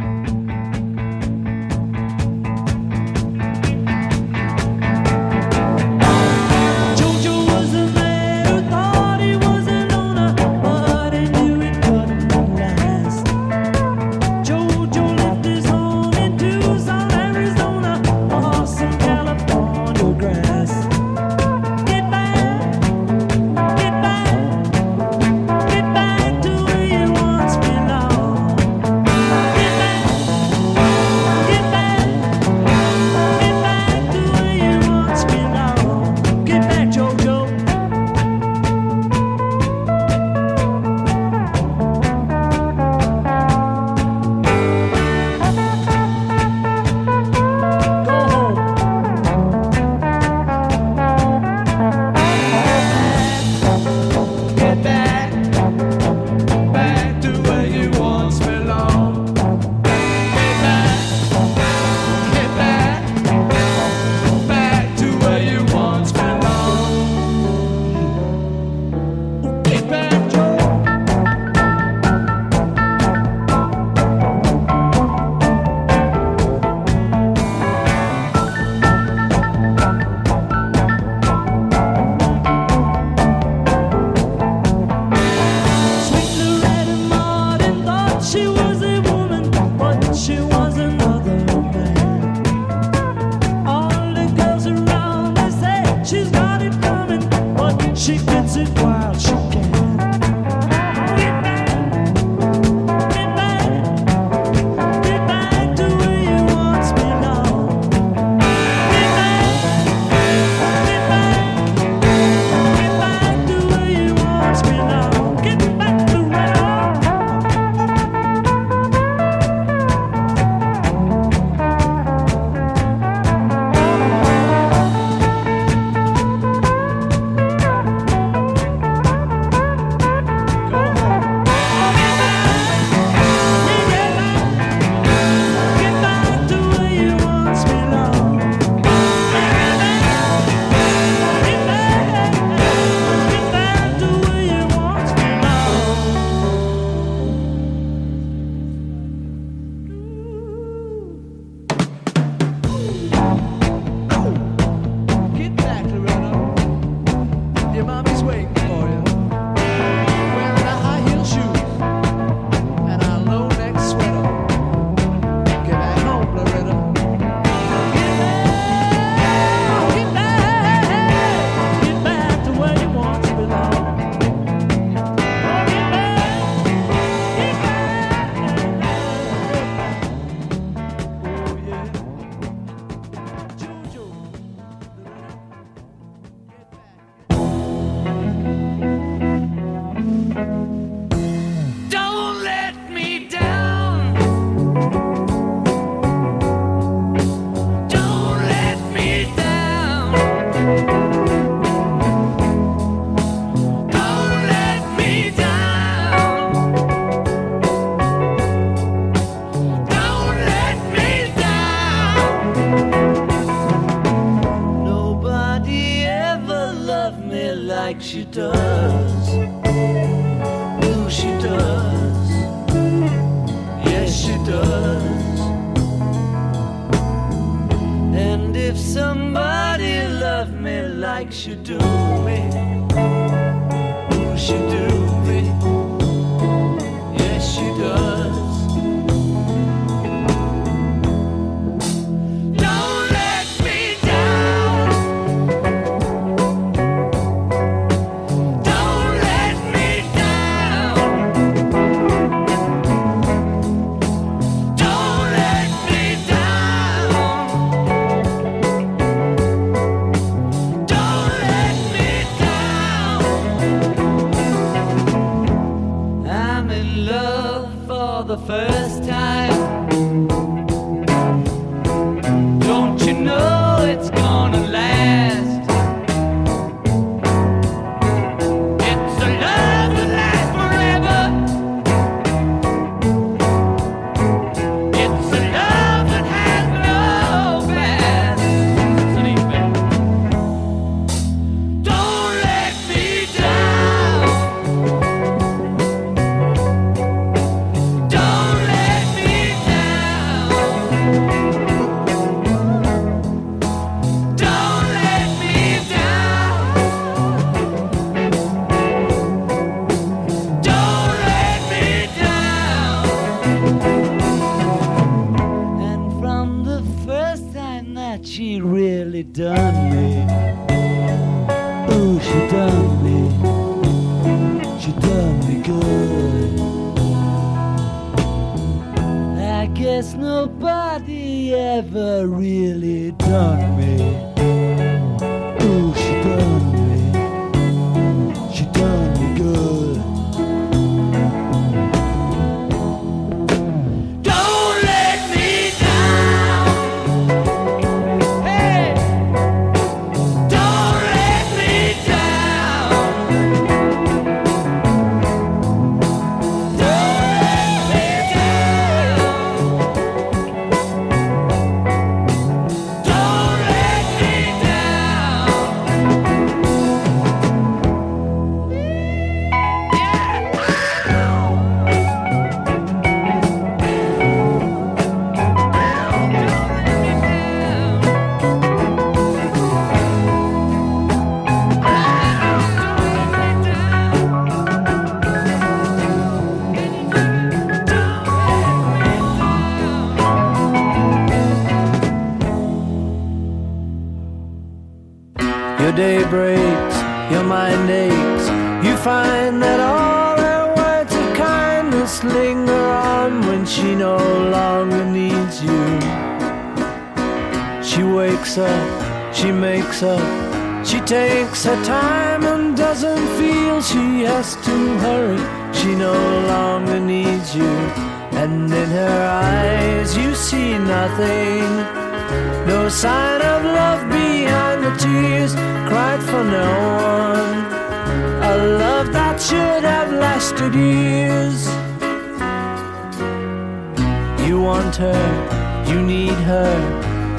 [434.84, 436.74] want her, you need her,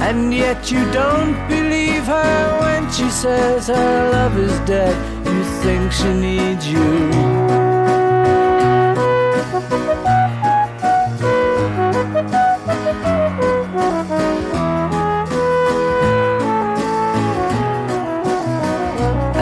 [0.02, 4.96] and yet you don't believe her when she says her love is dead.
[5.26, 6.86] You think she needs you.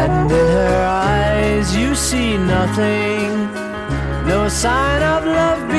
[0.04, 3.30] and in her eyes you see nothing,
[4.28, 5.73] no sign of love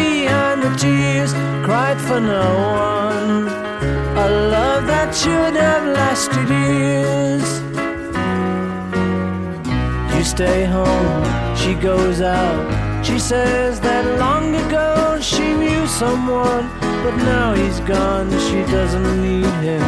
[1.98, 2.44] for no
[2.90, 3.48] one.
[4.16, 7.48] A love that should have lasted years.
[10.14, 13.04] You stay home, she goes out.
[13.04, 19.54] She says that long ago she knew someone, but now he's gone, she doesn't need
[19.68, 19.84] him.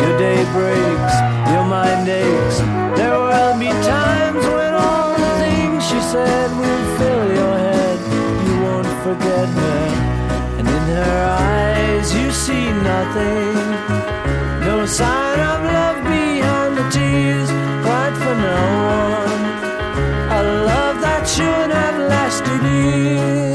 [0.00, 1.14] Your day breaks,
[1.52, 2.58] your mind aches.
[2.98, 6.49] There will be times when all the things she said
[9.02, 9.86] forget her.
[10.58, 13.54] And in her eyes you see nothing.
[14.68, 17.50] No sign of love behind the tears,
[17.84, 18.60] cried for no
[19.24, 19.44] one.
[20.38, 23.49] A love that should have lasted years.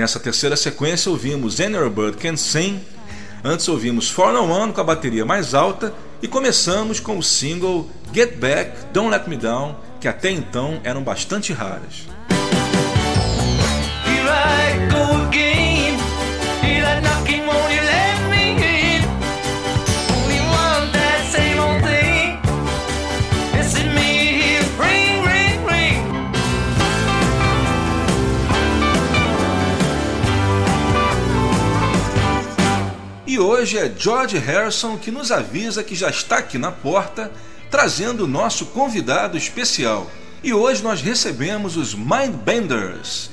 [0.00, 2.80] Nessa terceira sequência ouvimos Your Bird Can Sing,
[3.44, 5.92] antes ouvimos For No One com a bateria mais alta
[6.22, 11.02] e começamos com o single Get Back, Don't Let Me Down, que até então eram
[11.02, 12.08] bastante raras.
[14.06, 15.59] Here I go again.
[33.60, 37.30] Hoje é George Harrison que nos avisa que já está aqui na porta,
[37.70, 40.10] trazendo o nosso convidado especial.
[40.42, 43.30] E hoje nós recebemos os Mindbenders.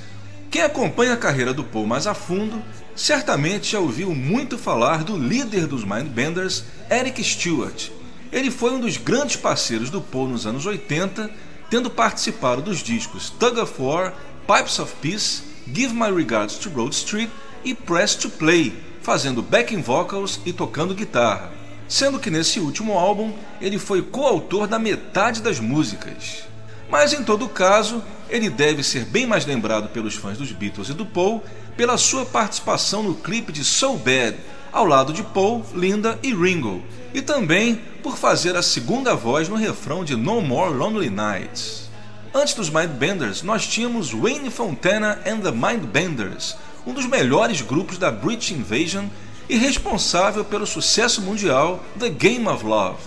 [0.52, 2.62] Quem acompanha a carreira do Paul mais a fundo,
[2.94, 7.90] certamente já ouviu muito falar do líder dos Mindbenders, Eric Stewart.
[8.30, 11.32] Ele foi um dos grandes parceiros do Paul nos anos 80,
[11.70, 14.14] tendo participado dos discos Tug of War,
[14.46, 15.42] Pipes of Peace,
[15.74, 17.30] Give My Regards to Broad Street
[17.64, 21.50] e Press to Play, fazendo backing vocals e tocando guitarra.
[21.88, 23.32] Sendo que nesse último álbum
[23.62, 26.44] ele foi coautor da metade das músicas.
[26.90, 30.94] Mas em todo caso, ele deve ser bem mais lembrado pelos fãs dos Beatles e
[30.94, 31.42] do Paul
[31.78, 34.36] pela sua participação no clipe de So Bad,
[34.74, 36.84] ao lado de Paul, Linda e Ringo,
[37.14, 41.90] e também por fazer a segunda voz no refrão de No More Lonely Nights.
[42.34, 46.58] Antes dos Mindbenders, nós tínhamos Wayne Fontana and the Mindbenders,
[46.88, 49.08] um dos melhores grupos da British Invasion
[49.50, 52.98] e responsável pelo sucesso mundial The Game of Love.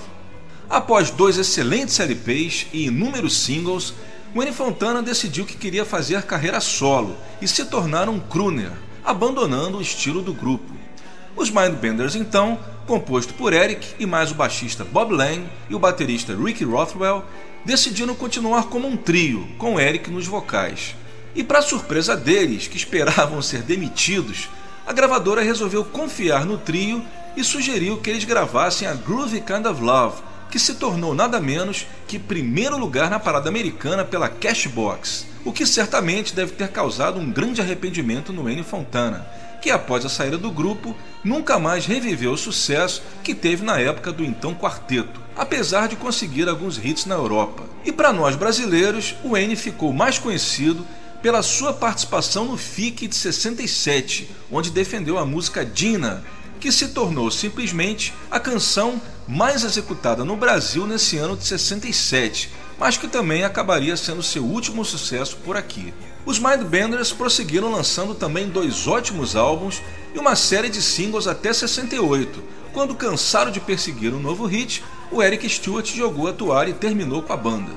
[0.68, 3.95] Após dois excelentes LPs e inúmeros singles,
[4.35, 8.70] Wayne Fontana decidiu que queria fazer carreira solo e se tornar um crooner,
[9.03, 10.70] abandonando o estilo do grupo.
[11.35, 16.37] Os Mindbenders, então, composto por Eric e mais o baixista Bob Lang e o baterista
[16.37, 17.24] Ricky Rothwell,
[17.64, 20.95] decidiram continuar como um trio, com Eric nos vocais.
[21.35, 24.49] E para surpresa deles, que esperavam ser demitidos,
[24.87, 27.05] a gravadora resolveu confiar no trio
[27.37, 31.87] e sugeriu que eles gravassem a Groovy Kind of Love, que se tornou nada menos
[32.09, 37.31] que primeiro lugar na parada americana pela Cashbox, o que certamente deve ter causado um
[37.31, 39.24] grande arrependimento no Wayne Fontana,
[39.62, 44.11] que após a saída do grupo nunca mais reviveu o sucesso que teve na época
[44.11, 47.62] do então quarteto, apesar de conseguir alguns hits na Europa.
[47.85, 50.85] E para nós brasileiros, o Wayne ficou mais conhecido
[51.22, 56.24] pela sua participação no FIC de 67, onde defendeu a música Dina,
[56.58, 62.96] que se tornou simplesmente a canção mais executada no Brasil nesse ano de 67, mas
[62.96, 65.92] que também acabaria sendo seu último sucesso por aqui.
[66.26, 69.80] Os Mindbenders prosseguiram lançando também dois ótimos álbuns
[70.14, 72.42] e uma série de singles até 68,
[72.72, 77.22] quando cansaram de perseguir um novo hit, o Eric Stewart jogou a toalha e terminou
[77.22, 77.72] com a banda.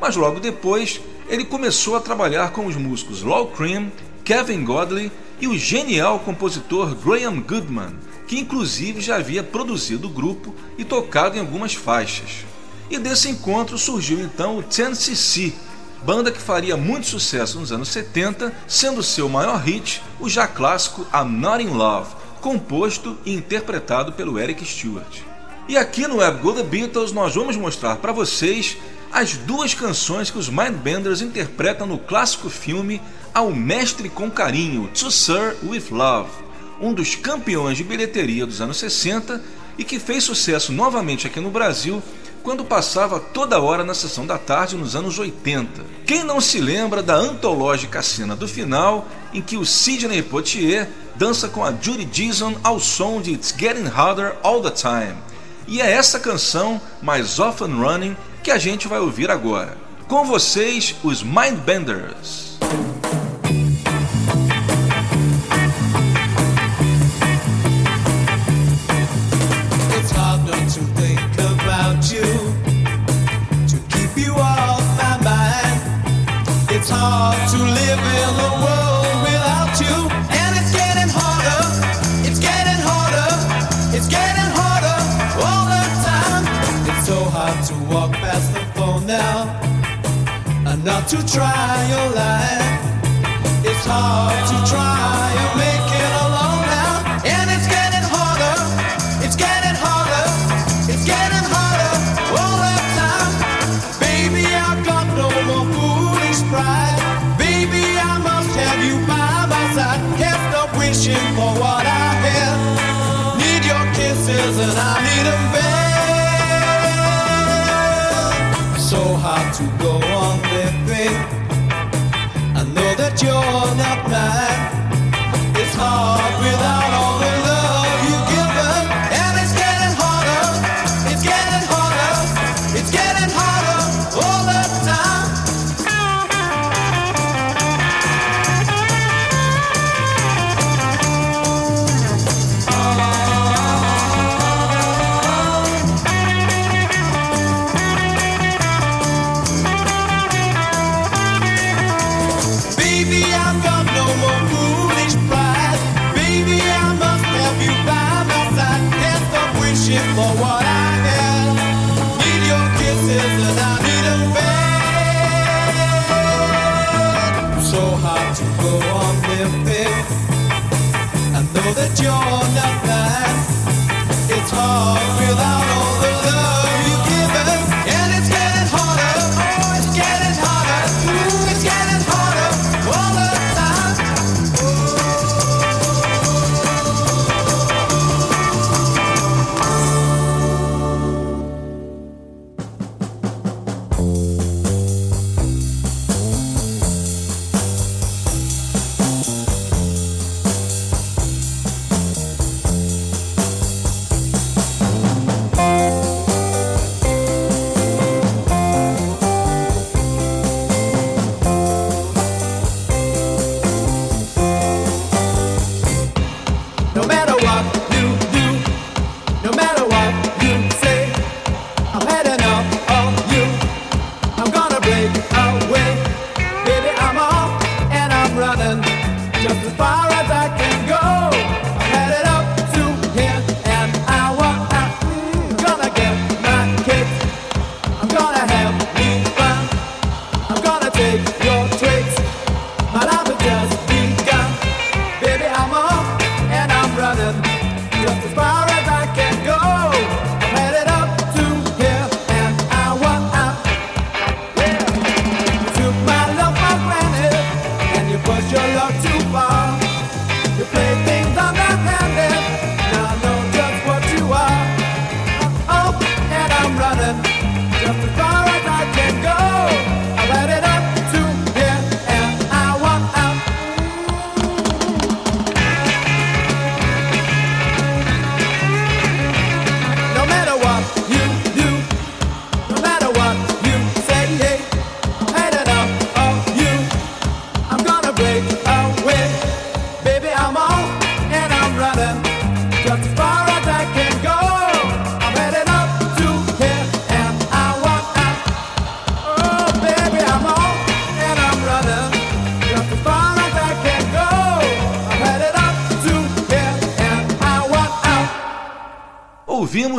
[0.00, 3.90] Mas logo depois, ele começou a trabalhar com os músicos Lol Cream,
[4.24, 5.10] Kevin Godley
[5.40, 7.94] e o genial compositor Graham Goodman,
[8.26, 12.44] que inclusive já havia produzido o grupo e tocado em algumas faixas.
[12.90, 15.52] E desse encontro surgiu então o 10cc,
[16.04, 21.06] banda que faria muito sucesso nos anos 70, sendo seu maior hit o já clássico
[21.12, 25.20] I'm Not In Love, composto e interpretado pelo Eric Stewart.
[25.68, 28.76] E aqui no Web Go The Beatles nós vamos mostrar para vocês
[29.12, 33.00] as duas canções que os Mindbenders interpretam no clássico filme
[33.32, 36.30] Ao Mestre com Carinho, To Sir With Love,
[36.80, 39.42] um dos campeões de bilheteria dos anos 60
[39.78, 42.02] e que fez sucesso novamente aqui no Brasil
[42.42, 45.84] quando passava toda hora na sessão da tarde nos anos 80.
[46.06, 51.48] Quem não se lembra da antológica cena do final em que o Sidney Poitier dança
[51.48, 55.16] com a Judy Dixon ao som de It's Getting Harder All the Time?
[55.66, 59.76] E é essa canção, mais Often Running, que a gente vai ouvir agora.
[60.06, 62.46] Com vocês, os Mindbenders.
[90.86, 92.78] Not to try your life.
[93.66, 95.55] It's hard to try and make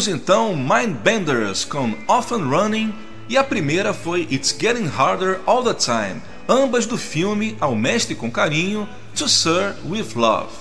[0.08, 2.94] Ouvimos então Mindbenders com Often Running
[3.28, 8.16] e a primeira foi It's Getting Harder All the Time, ambas do filme Ao Mestre
[8.16, 10.54] com Carinho, To Sir With Love.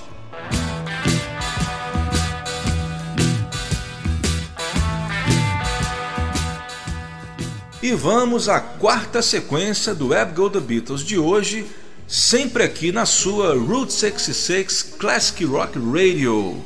[7.81, 11.67] E vamos à quarta sequência do Web Go The Beatles de hoje,
[12.09, 16.65] sempre aqui na sua Route 66 Classic Rock Radio.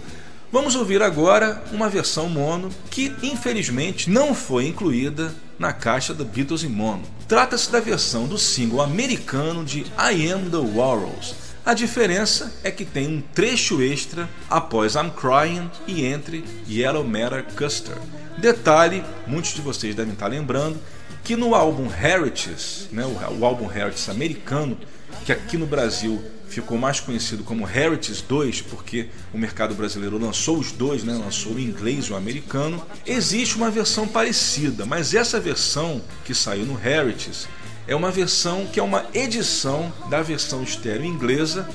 [0.53, 6.65] Vamos ouvir agora uma versão mono que infelizmente não foi incluída na caixa da Beatles
[6.65, 7.03] em mono.
[7.29, 11.37] Trata-se da versão do single americano de I Am the Walrus.
[11.65, 17.45] A diferença é que tem um trecho extra após I'm Crying e entre Yellow Matter
[17.57, 17.97] Custer.
[18.37, 20.81] Detalhe, muitos de vocês devem estar lembrando
[21.23, 24.77] que no álbum Heritage, né, o, álbum Heritage americano,
[25.25, 26.21] que aqui no Brasil
[26.51, 31.15] ficou mais conhecido como Heritage 2, porque o mercado brasileiro lançou os dois, né?
[31.15, 32.85] lançou o inglês e o americano.
[33.07, 37.47] Existe uma versão parecida, mas essa versão que saiu no Heritage
[37.87, 41.69] é uma versão que é uma edição da versão estéreo inglesa,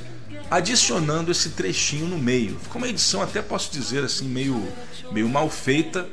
[0.52, 2.60] adicionando esse trechinho no meio.
[2.60, 4.62] Ficou uma edição, até posso dizer assim, meio,
[5.12, 6.08] meio mal feita.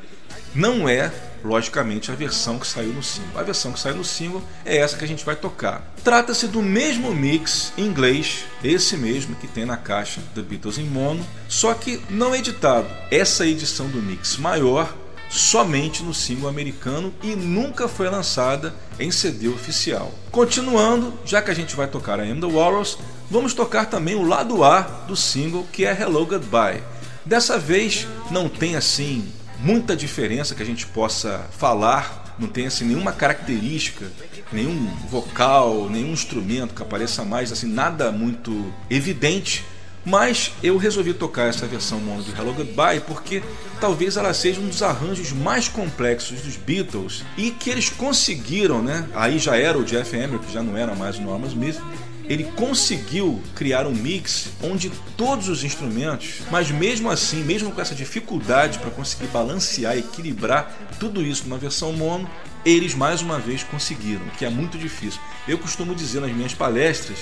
[0.54, 1.12] Não é
[1.44, 3.38] logicamente, a versão que saiu no single.
[3.38, 5.92] A versão que saiu no single é essa que a gente vai tocar.
[6.04, 10.84] Trata-se do mesmo mix em inglês, esse mesmo que tem na caixa The Beatles em
[10.84, 12.88] mono, só que não editado.
[13.10, 14.94] Essa edição do mix maior
[15.32, 20.12] somente no single americano e nunca foi lançada em CD oficial.
[20.30, 22.98] Continuando, já que a gente vai tocar a Am the Walrus,
[23.30, 26.82] vamos tocar também o lado A do single que é Hello Goodbye.
[27.24, 29.32] Dessa vez não tem assim
[29.62, 34.10] muita diferença que a gente possa falar, não tem assim nenhuma característica,
[34.52, 39.64] nenhum vocal, nenhum instrumento que apareça mais, assim, nada muito evidente.
[40.04, 43.40] Mas eu resolvi tocar essa versão mono de Hello Goodbye porque
[43.80, 49.08] talvez ela seja um dos arranjos mais complexos dos Beatles e que eles conseguiram, né?
[49.14, 51.80] Aí já era o Jeff Emmer, que já não era mais o Norman Smith,
[52.28, 57.94] ele conseguiu criar um mix onde todos os instrumentos, mas mesmo assim, mesmo com essa
[57.94, 62.28] dificuldade para conseguir balancear, equilibrar tudo isso numa versão mono,
[62.64, 65.20] eles mais uma vez conseguiram, que é muito difícil.
[65.48, 67.18] Eu costumo dizer nas minhas palestras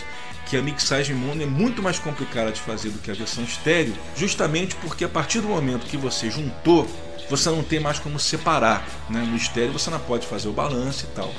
[0.46, 3.94] que a mixagem mono é muito mais complicada de fazer do que a versão estéreo,
[4.16, 6.86] justamente porque a partir do momento que você juntou,
[7.28, 8.84] você não tem mais como separar.
[9.09, 9.20] Né?
[9.20, 11.32] No estéreo você não pode fazer o balanço e tal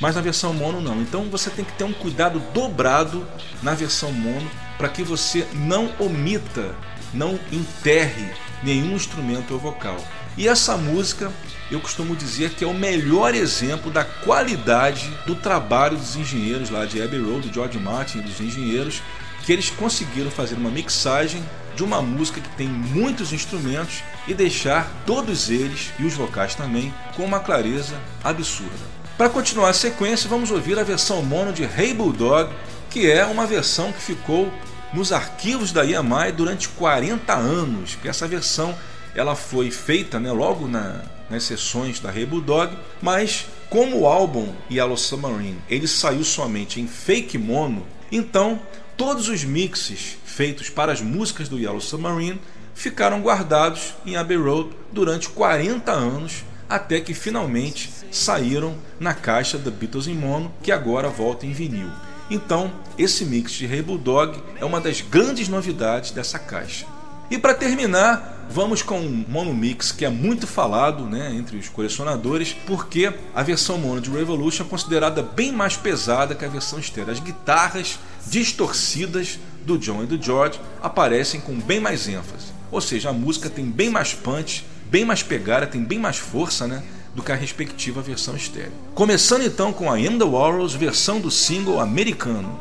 [0.00, 1.00] mas na versão mono não.
[1.00, 3.26] Então você tem que ter um cuidado dobrado
[3.62, 6.74] na versão mono para que você não omita,
[7.12, 8.30] não enterre
[8.62, 9.96] nenhum instrumento ou vocal.
[10.36, 11.32] E essa música,
[11.70, 16.84] eu costumo dizer que é o melhor exemplo da qualidade do trabalho dos engenheiros lá
[16.84, 19.02] de Abbey Road, do George Martin e dos engenheiros,
[19.44, 21.42] que eles conseguiram fazer uma mixagem
[21.74, 26.92] de uma música que tem muitos instrumentos e deixar todos eles e os vocais também
[27.14, 28.95] com uma clareza absurda.
[29.16, 32.52] Para continuar a sequência, vamos ouvir a versão mono de Hey Bulldog,
[32.90, 34.52] que é uma versão que ficou
[34.92, 37.96] nos arquivos da EMI durante 40 anos.
[38.04, 38.76] Essa versão
[39.14, 41.00] ela foi feita né, logo na,
[41.30, 46.86] nas sessões da Hey Bulldog, mas como o álbum Yellow Submarine ele saiu somente em
[46.86, 48.60] fake mono, então
[48.98, 52.38] todos os mixes feitos para as músicas do Yellow Submarine
[52.74, 59.70] ficaram guardados em Abbey Road durante 40 anos até que finalmente saíram na caixa da
[59.70, 61.90] Beatles em mono, que agora volta em vinil.
[62.28, 66.86] Então, esse mix de Hey Bulldog é uma das grandes novidades dessa caixa.
[67.30, 71.68] E para terminar, vamos com um mono mix que é muito falado né, entre os
[71.68, 76.78] colecionadores, porque a versão mono de Revolution é considerada bem mais pesada que a versão
[76.78, 77.12] estéreo.
[77.12, 82.46] As guitarras distorcidas do John e do George aparecem com bem mais ênfase.
[82.70, 86.66] Ou seja, a música tem bem mais punch, bem mais pegada, tem bem mais força,
[86.66, 86.82] né?
[87.16, 88.72] do que a respectiva versão estéreo.
[88.94, 92.60] Começando então com a Am the Walrus, versão do single americano.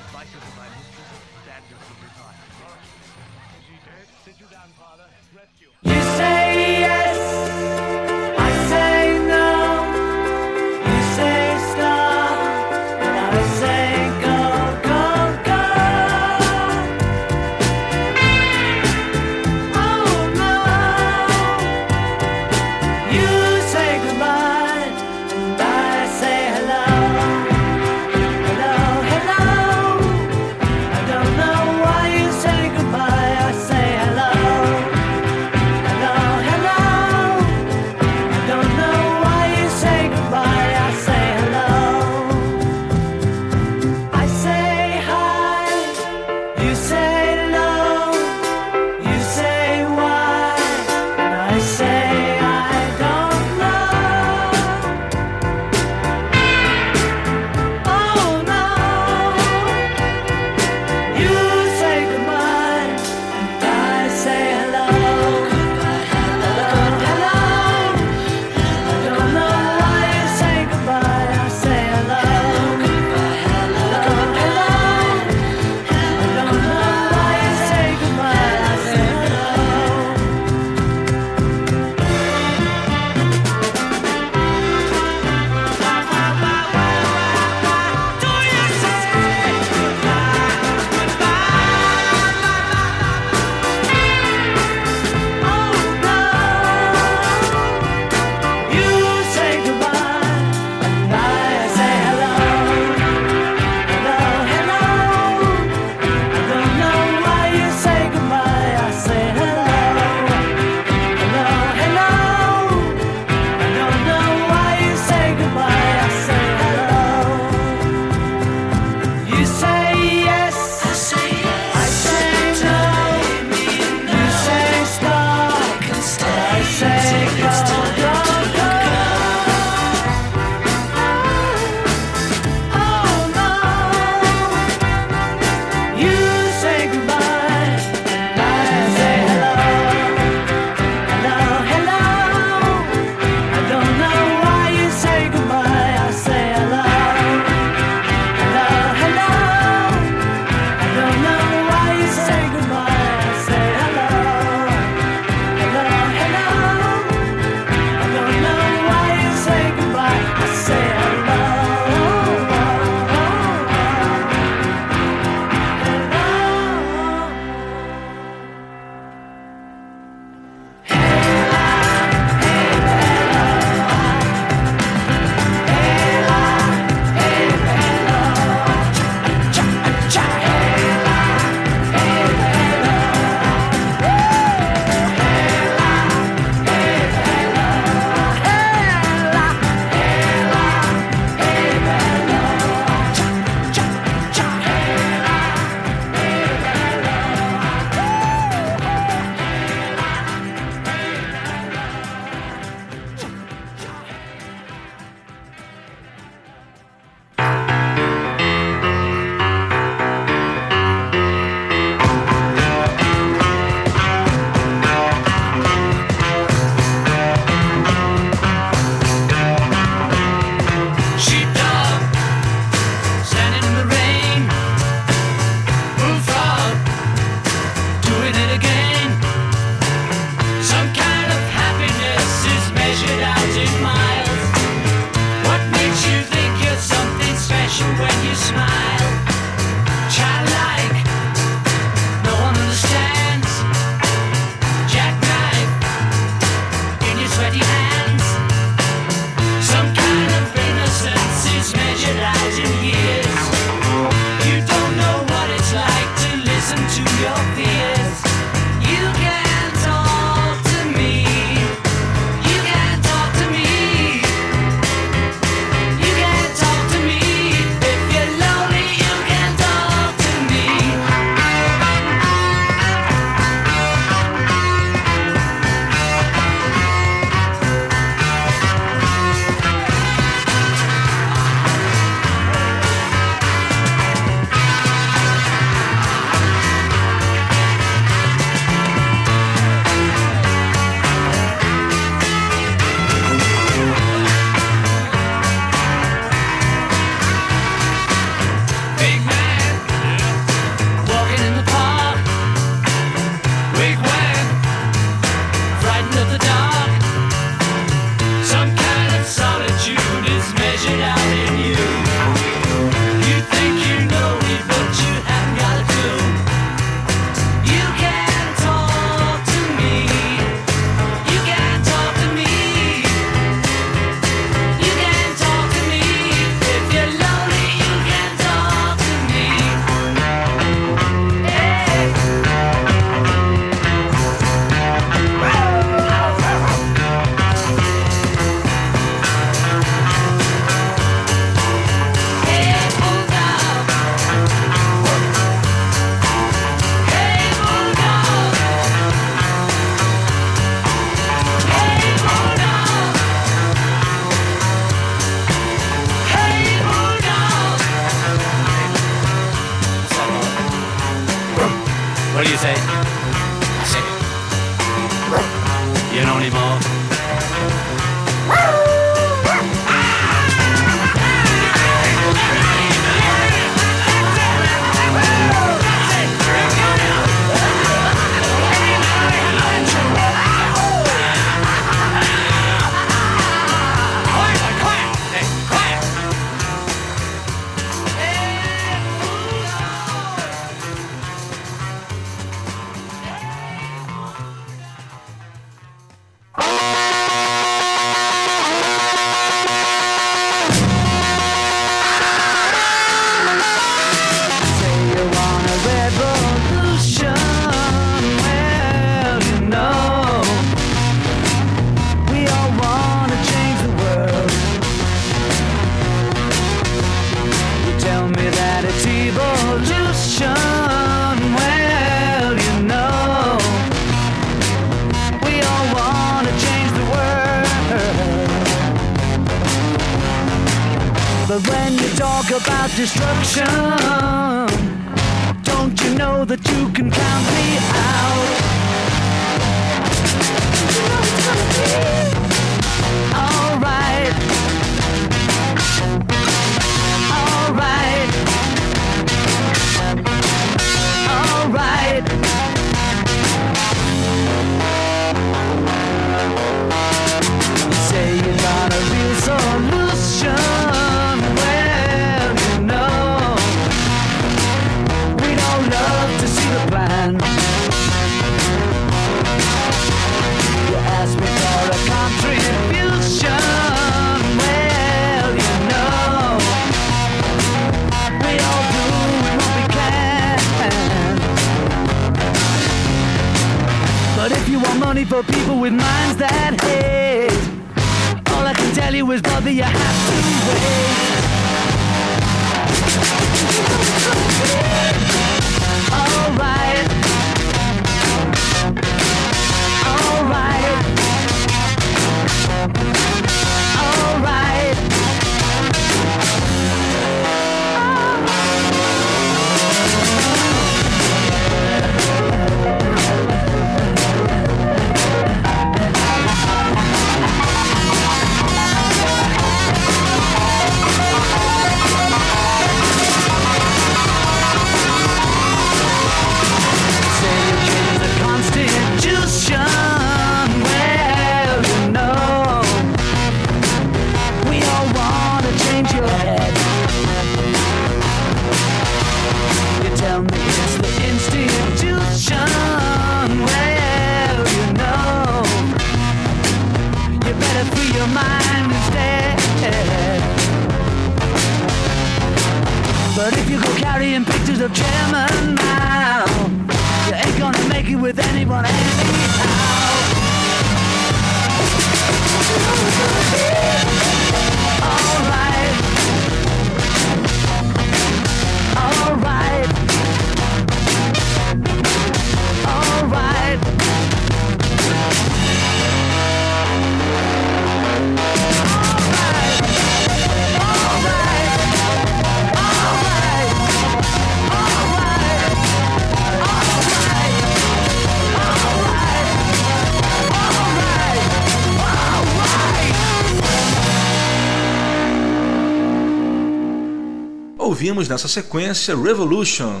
[598.06, 600.00] Ouvimos nessa sequência Revolution,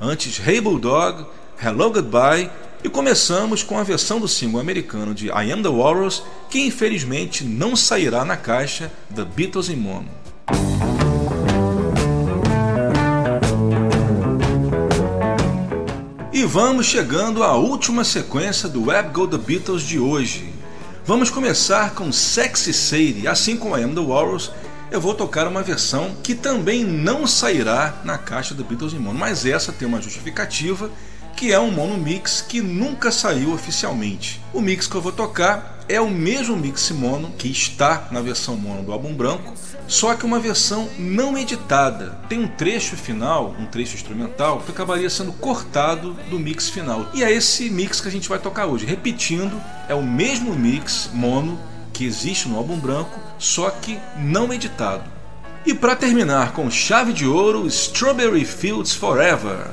[0.00, 1.26] antes Hey Bulldog,
[1.60, 2.48] Hello Goodbye
[2.84, 7.42] e começamos com a versão do single americano de I Am The Walrus, que infelizmente
[7.42, 10.08] não sairá na caixa The Beatles in Mono.
[16.32, 20.54] E vamos chegando à última sequência do Web Go The Beatles de hoje.
[21.04, 24.52] Vamos começar com Sexy Sadie, assim como I Am The Walrus,
[24.92, 29.18] eu vou tocar uma versão que também não sairá na caixa do Beatles em mono,
[29.18, 30.90] mas essa tem uma justificativa
[31.34, 34.38] que é um mono mix que nunca saiu oficialmente.
[34.52, 38.54] O mix que eu vou tocar é o mesmo mix mono que está na versão
[38.54, 39.54] mono do álbum branco,
[39.88, 42.18] só que uma versão não editada.
[42.28, 47.10] Tem um trecho final, um trecho instrumental, que acabaria sendo cortado do mix final.
[47.14, 48.84] E é esse mix que a gente vai tocar hoje.
[48.84, 49.58] Repetindo,
[49.88, 51.58] é o mesmo mix mono
[52.02, 55.04] que existe no álbum branco, só que não editado.
[55.64, 59.70] E para terminar com chave de ouro, Strawberry Fields Forever.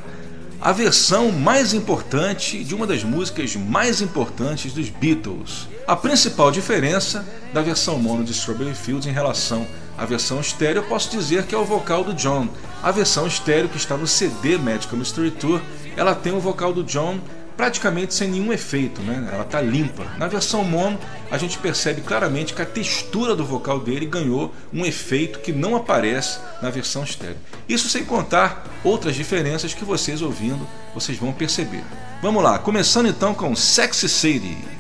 [0.61, 5.69] a versão mais importante de uma das músicas mais importantes dos Beatles.
[5.87, 9.65] A principal diferença da versão mono de Strawberry Fields em relação
[9.97, 12.49] à versão estéreo, eu posso dizer que é o vocal do John.
[12.83, 15.61] A versão estéreo que está no CD Magical Mystery Tour,
[15.95, 17.19] ela tem o vocal do John
[17.59, 19.27] praticamente sem nenhum efeito, né?
[19.33, 20.05] ela está limpa.
[20.17, 20.97] Na versão mono,
[21.29, 25.75] a gente percebe claramente que a textura do vocal dele ganhou um efeito que não
[25.75, 27.35] aparece na versão estéreo.
[27.67, 31.83] Isso sem contar outras diferenças que vocês ouvindo, vocês vão perceber.
[32.21, 34.78] Vamos lá, começando então com Sexy Sadie.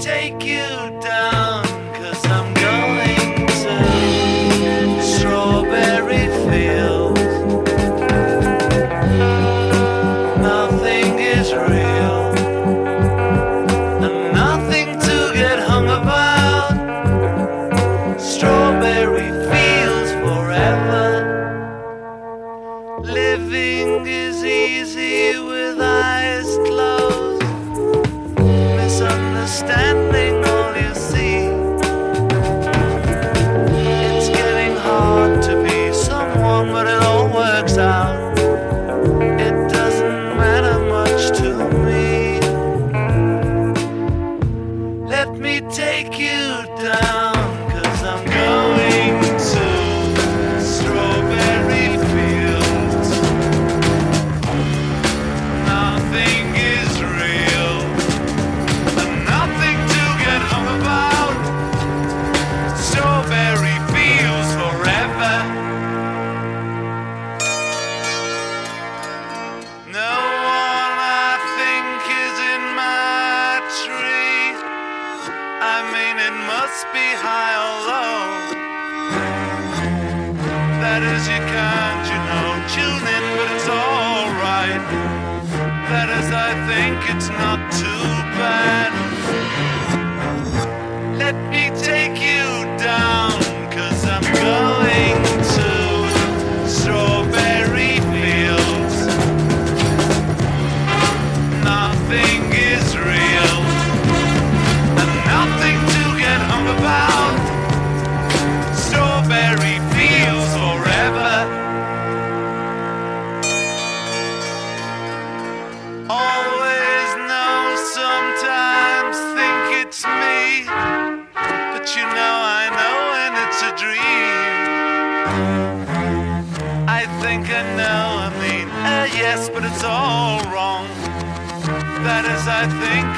[0.00, 1.62] Take you down,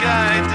[0.03, 0.52] Guys.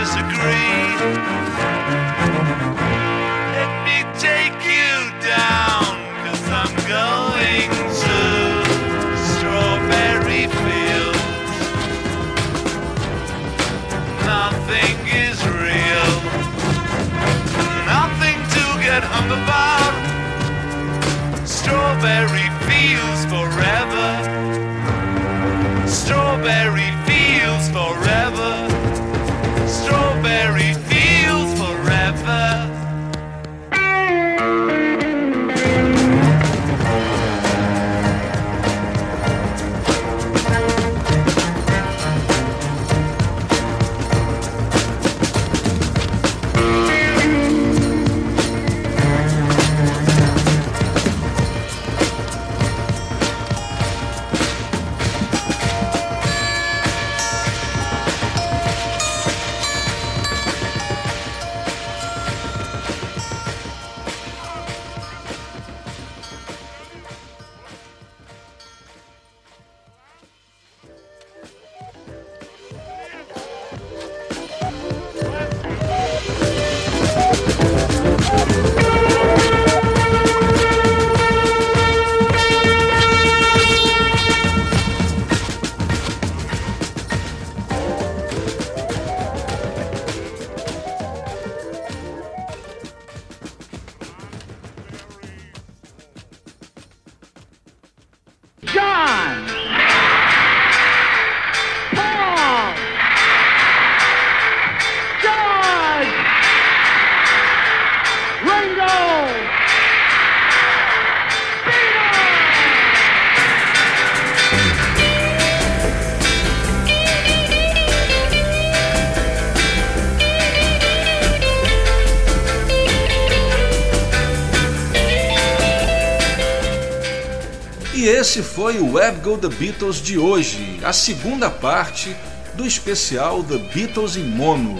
[128.27, 132.13] Esse foi o Web Go The Beatles de hoje, a segunda parte
[132.55, 134.77] do especial The Beatles em Mono.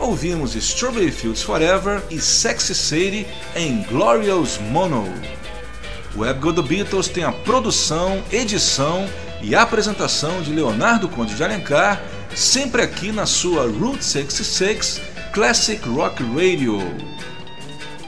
[0.00, 5.06] Ouvimos Strawberry Fields Forever e Sexy City em Glorious Mono.
[6.16, 9.08] O Web Go The Beatles tem a produção, edição
[9.40, 12.02] e apresentação de Leonardo Conde de Alencar,
[12.34, 15.00] sempre aqui na sua Route 66
[15.32, 16.80] Classic Rock Radio.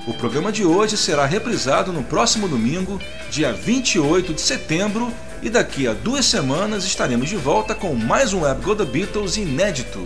[0.05, 3.01] O programa de hoje será reprisado no próximo domingo,
[3.31, 8.43] dia 28 de setembro, e daqui a duas semanas estaremos de volta com mais um
[8.43, 10.05] Web Go The Beatles inédito.